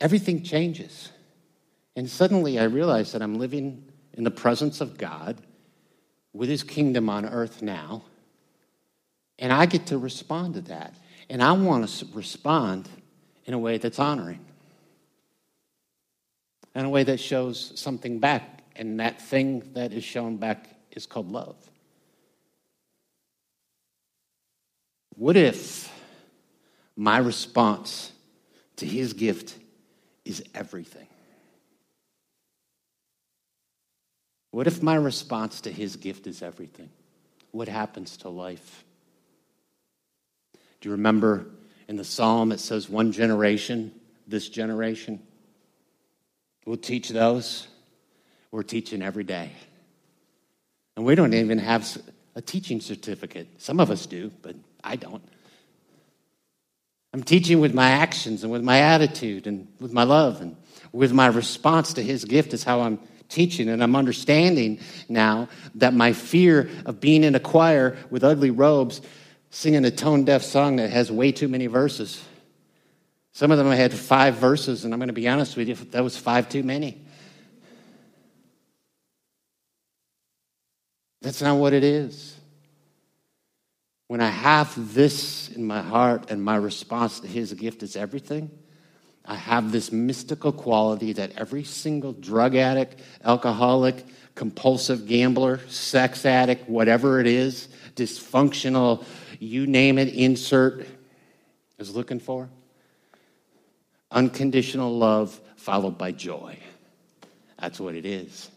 everything 0.00 0.42
changes. 0.42 1.10
And 1.96 2.08
suddenly 2.08 2.58
I 2.58 2.64
realize 2.64 3.12
that 3.12 3.22
I'm 3.22 3.38
living 3.38 3.84
in 4.14 4.24
the 4.24 4.30
presence 4.30 4.80
of 4.80 4.98
God 4.98 5.40
with 6.32 6.48
his 6.48 6.62
kingdom 6.62 7.08
on 7.08 7.24
earth 7.24 7.62
now. 7.62 8.02
And 9.38 9.52
I 9.52 9.66
get 9.66 9.86
to 9.86 9.98
respond 9.98 10.54
to 10.54 10.60
that. 10.62 10.94
And 11.30 11.42
I 11.42 11.52
want 11.52 11.88
to 11.88 12.06
respond 12.14 12.88
in 13.44 13.54
a 13.54 13.58
way 13.58 13.78
that's 13.78 13.98
honoring 13.98 14.44
in 16.78 16.84
a 16.84 16.88
way 16.88 17.02
that 17.02 17.18
shows 17.18 17.72
something 17.74 18.20
back. 18.20 18.62
And 18.76 19.00
that 19.00 19.20
thing 19.20 19.70
that 19.74 19.92
is 19.92 20.04
shown 20.04 20.36
back 20.36 20.68
is 20.92 21.06
called 21.06 21.30
love. 21.30 21.56
What 25.16 25.36
if 25.36 25.92
my 26.96 27.18
response 27.18 28.12
to 28.76 28.86
his 28.86 29.12
gift 29.12 29.57
is 30.28 30.42
everything? 30.54 31.06
What 34.50 34.66
if 34.66 34.82
my 34.82 34.94
response 34.94 35.62
to 35.62 35.72
his 35.72 35.96
gift 35.96 36.26
is 36.26 36.42
everything? 36.42 36.90
What 37.50 37.68
happens 37.68 38.18
to 38.18 38.28
life? 38.28 38.84
Do 40.80 40.88
you 40.88 40.92
remember 40.92 41.46
in 41.88 41.96
the 41.96 42.04
psalm 42.04 42.52
it 42.52 42.60
says, 42.60 42.88
one 42.88 43.12
generation, 43.12 43.92
this 44.26 44.48
generation? 44.48 45.20
We'll 46.66 46.76
teach 46.76 47.08
those. 47.08 47.66
We're 48.50 48.62
teaching 48.62 49.02
every 49.02 49.24
day. 49.24 49.50
And 50.96 51.06
we 51.06 51.14
don't 51.14 51.32
even 51.32 51.58
have 51.58 51.96
a 52.34 52.42
teaching 52.42 52.80
certificate. 52.80 53.48
Some 53.58 53.80
of 53.80 53.90
us 53.90 54.04
do, 54.04 54.30
but 54.42 54.56
I 54.84 54.96
don't. 54.96 55.22
I'm 57.12 57.22
teaching 57.22 57.60
with 57.60 57.74
my 57.74 57.90
actions 57.90 58.42
and 58.42 58.52
with 58.52 58.62
my 58.62 58.80
attitude 58.80 59.46
and 59.46 59.68
with 59.80 59.92
my 59.92 60.02
love 60.02 60.40
and 60.40 60.56
with 60.92 61.12
my 61.12 61.26
response 61.26 61.94
to 61.94 62.02
his 62.02 62.24
gift 62.24 62.52
is 62.52 62.64
how 62.64 62.80
I'm 62.80 62.98
teaching. 63.28 63.68
And 63.68 63.82
I'm 63.82 63.96
understanding 63.96 64.80
now 65.08 65.48
that 65.76 65.94
my 65.94 66.12
fear 66.12 66.70
of 66.86 67.00
being 67.00 67.24
in 67.24 67.34
a 67.34 67.40
choir 67.40 67.96
with 68.10 68.24
ugly 68.24 68.50
robes, 68.50 69.00
singing 69.50 69.84
a 69.84 69.90
tone 69.90 70.24
deaf 70.24 70.42
song 70.42 70.76
that 70.76 70.90
has 70.90 71.10
way 71.10 71.32
too 71.32 71.48
many 71.48 71.66
verses. 71.66 72.22
Some 73.32 73.50
of 73.50 73.58
them 73.58 73.68
I 73.68 73.76
had 73.76 73.94
five 73.94 74.34
verses, 74.36 74.84
and 74.84 74.92
I'm 74.92 74.98
going 74.98 75.08
to 75.08 75.12
be 75.12 75.28
honest 75.28 75.56
with 75.56 75.68
you, 75.68 75.74
that 75.76 76.02
was 76.02 76.16
five 76.16 76.48
too 76.48 76.62
many. 76.62 77.00
That's 81.22 81.42
not 81.42 81.56
what 81.56 81.72
it 81.72 81.84
is. 81.84 82.37
When 84.08 84.22
I 84.22 84.30
have 84.30 84.94
this 84.94 85.50
in 85.50 85.64
my 85.66 85.82
heart 85.82 86.30
and 86.30 86.42
my 86.42 86.56
response 86.56 87.20
to 87.20 87.28
his 87.28 87.52
gift 87.52 87.82
is 87.82 87.94
everything, 87.94 88.50
I 89.24 89.34
have 89.34 89.70
this 89.70 89.92
mystical 89.92 90.50
quality 90.50 91.12
that 91.12 91.32
every 91.36 91.62
single 91.62 92.14
drug 92.14 92.56
addict, 92.56 93.00
alcoholic, 93.22 94.06
compulsive 94.34 95.06
gambler, 95.06 95.60
sex 95.68 96.24
addict, 96.24 96.70
whatever 96.70 97.20
it 97.20 97.26
is, 97.26 97.68
dysfunctional, 97.96 99.04
you 99.38 99.66
name 99.66 99.98
it, 99.98 100.08
insert, 100.08 100.86
is 101.78 101.94
looking 101.94 102.18
for. 102.18 102.48
Unconditional 104.10 104.96
love 104.96 105.38
followed 105.56 105.98
by 105.98 106.12
joy. 106.12 106.58
That's 107.60 107.78
what 107.78 107.94
it 107.94 108.06
is. 108.06 108.50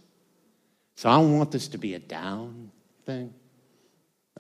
So 0.96 1.10
I 1.10 1.18
don't 1.18 1.38
want 1.38 1.52
this 1.52 1.68
to 1.70 1.78
be 1.78 1.96
a 1.96 2.00
down 2.00 2.72
thing. 3.06 3.34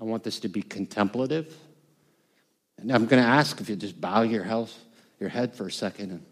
I 0.02 0.04
want 0.04 0.24
this 0.24 0.40
to 0.40 0.50
be 0.50 0.64
contemplative. 0.64 1.56
And 2.80 2.92
I'm 2.92 3.06
going 3.06 3.22
to 3.22 3.30
ask 3.30 3.62
if 3.62 3.70
you 3.70 3.76
just 3.76 4.02
bow 4.02 4.24
your 4.24 4.44
house 4.44 4.76
your 5.22 5.30
head 5.30 5.54
for 5.54 5.68
a 5.68 5.72
second 5.72 6.10
and 6.10 6.26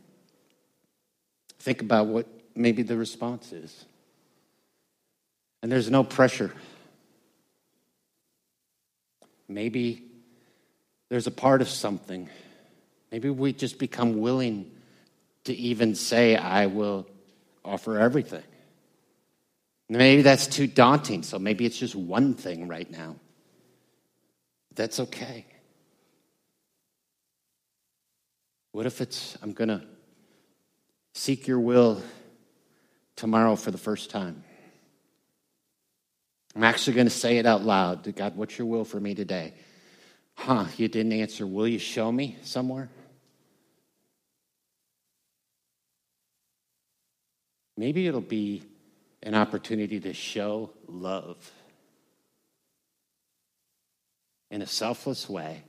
think 1.59 1.81
about 1.81 2.07
what 2.07 2.27
maybe 2.55 2.81
the 2.81 2.97
response 2.97 3.53
is. 3.53 3.85
And 5.61 5.71
there's 5.71 5.91
no 5.91 6.03
pressure. 6.03 6.51
Maybe 9.47 10.03
there's 11.09 11.27
a 11.27 11.31
part 11.31 11.61
of 11.61 11.69
something. 11.69 12.29
Maybe 13.11 13.29
we 13.29 13.53
just 13.53 13.77
become 13.77 14.19
willing 14.19 14.71
to 15.43 15.53
even 15.53 15.93
say, 15.93 16.35
I 16.35 16.65
will 16.65 17.05
offer 17.63 17.99
everything. 17.99 18.43
Maybe 19.87 20.23
that's 20.23 20.47
too 20.47 20.65
daunting, 20.67 21.23
so 21.23 21.37
maybe 21.37 21.65
it's 21.65 21.77
just 21.77 21.95
one 21.95 22.33
thing 22.33 22.67
right 22.67 22.89
now. 22.89 23.15
That's 24.79 25.01
okay. 25.01 25.45
What 28.71 28.85
if 28.85 29.01
it's, 29.01 29.37
I'm 29.41 29.51
going 29.51 29.67
to 29.67 29.83
seek 31.13 31.47
your 31.47 31.59
will 31.59 32.01
tomorrow 33.17 33.57
for 33.57 33.71
the 33.71 33.77
first 33.77 34.09
time? 34.09 34.41
I'm 36.55 36.63
actually 36.63 36.93
going 36.93 37.07
to 37.07 37.13
say 37.13 37.39
it 37.39 37.45
out 37.45 37.61
loud. 37.61 38.05
To 38.05 38.13
God, 38.13 38.37
what's 38.37 38.57
your 38.57 38.67
will 38.67 38.85
for 38.85 39.01
me 39.01 39.15
today? 39.15 39.53
Huh, 40.35 40.67
you 40.77 40.87
didn't 40.87 41.11
answer. 41.11 41.45
Will 41.45 41.67
you 41.67 41.77
show 41.77 42.09
me 42.09 42.37
somewhere? 42.43 42.89
Maybe 47.75 48.07
it'll 48.07 48.21
be 48.21 48.63
an 49.23 49.35
opportunity 49.35 49.99
to 49.99 50.13
show 50.13 50.69
love 50.87 51.51
in 54.51 54.61
a 54.61 54.67
selfless 54.67 55.29
way, 55.29 55.63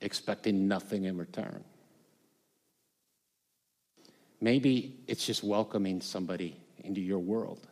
expecting 0.00 0.68
nothing 0.68 1.04
in 1.04 1.16
return. 1.16 1.64
Maybe 4.40 4.96
it's 5.06 5.26
just 5.26 5.44
welcoming 5.44 6.00
somebody 6.00 6.56
into 6.82 7.00
your 7.00 7.18
world. 7.18 7.66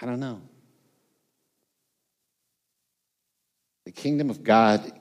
I 0.00 0.06
don't 0.06 0.20
know. 0.20 0.40
The 3.84 3.92
kingdom 3.92 4.30
of 4.30 4.42
God 4.42 4.92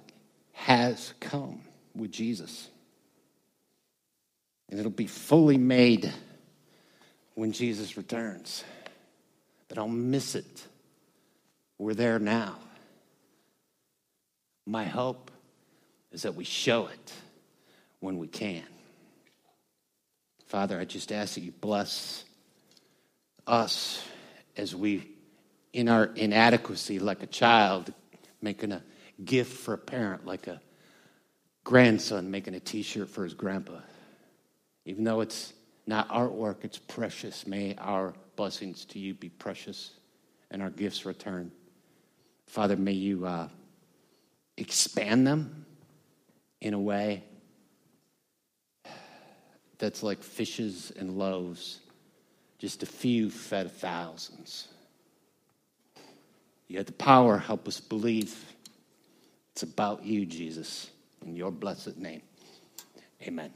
has 0.53 1.13
come 1.19 1.61
with 1.95 2.11
Jesus. 2.11 2.69
And 4.69 4.79
it'll 4.79 4.91
be 4.91 5.07
fully 5.07 5.57
made 5.57 6.11
when 7.33 7.51
Jesus 7.51 7.97
returns. 7.97 8.63
But 9.67 9.77
I'll 9.77 9.87
miss 9.87 10.35
it. 10.35 10.67
We're 11.77 11.93
there 11.93 12.19
now. 12.19 12.55
My 14.65 14.85
hope 14.85 15.31
is 16.11 16.23
that 16.23 16.35
we 16.35 16.43
show 16.43 16.87
it 16.87 17.13
when 17.99 18.17
we 18.17 18.27
can. 18.27 18.63
Father, 20.47 20.79
I 20.79 20.85
just 20.85 21.11
ask 21.11 21.35
that 21.35 21.41
you 21.41 21.51
bless 21.51 22.23
us 23.47 24.03
as 24.55 24.75
we, 24.75 25.09
in 25.73 25.89
our 25.89 26.05
inadequacy, 26.05 26.99
like 26.99 27.23
a 27.23 27.27
child 27.27 27.93
making 28.41 28.71
a 28.71 28.81
gift 29.23 29.57
for 29.57 29.73
a 29.73 29.77
parent, 29.77 30.25
like 30.25 30.47
a 30.47 30.61
grandson 31.63 32.31
making 32.31 32.53
a 32.55 32.59
t 32.59 32.83
shirt 32.83 33.09
for 33.09 33.23
his 33.23 33.33
grandpa. 33.33 33.79
Even 34.85 35.03
though 35.03 35.21
it's 35.21 35.53
not 35.87 36.07
artwork, 36.09 36.57
it's 36.63 36.77
precious. 36.77 37.45
May 37.45 37.75
our 37.77 38.13
blessings 38.35 38.85
to 38.85 38.99
you 38.99 39.13
be 39.13 39.29
precious 39.29 39.91
and 40.51 40.61
our 40.61 40.69
gifts 40.69 41.05
return. 41.05 41.51
Father, 42.47 42.75
may 42.75 42.91
you 42.91 43.25
uh, 43.25 43.47
expand 44.57 45.25
them 45.25 45.65
in 46.61 46.73
a 46.73 46.79
way 46.79 47.23
that's 49.77 50.03
like 50.03 50.23
fishes 50.23 50.91
and 50.97 51.17
loaves, 51.17 51.79
just 52.59 52.83
a 52.83 52.85
few 52.85 53.29
fed 53.29 53.71
thousands. 53.71 54.67
You 56.67 56.77
had 56.77 56.87
the 56.87 56.93
power, 56.93 57.37
help 57.37 57.67
us 57.67 57.79
believe. 57.79 58.35
It's 59.51 59.63
about 59.63 60.03
you, 60.03 60.25
Jesus, 60.25 60.89
in 61.25 61.35
your 61.35 61.51
blessed 61.51 61.97
name. 61.97 62.21
Amen. 63.21 63.51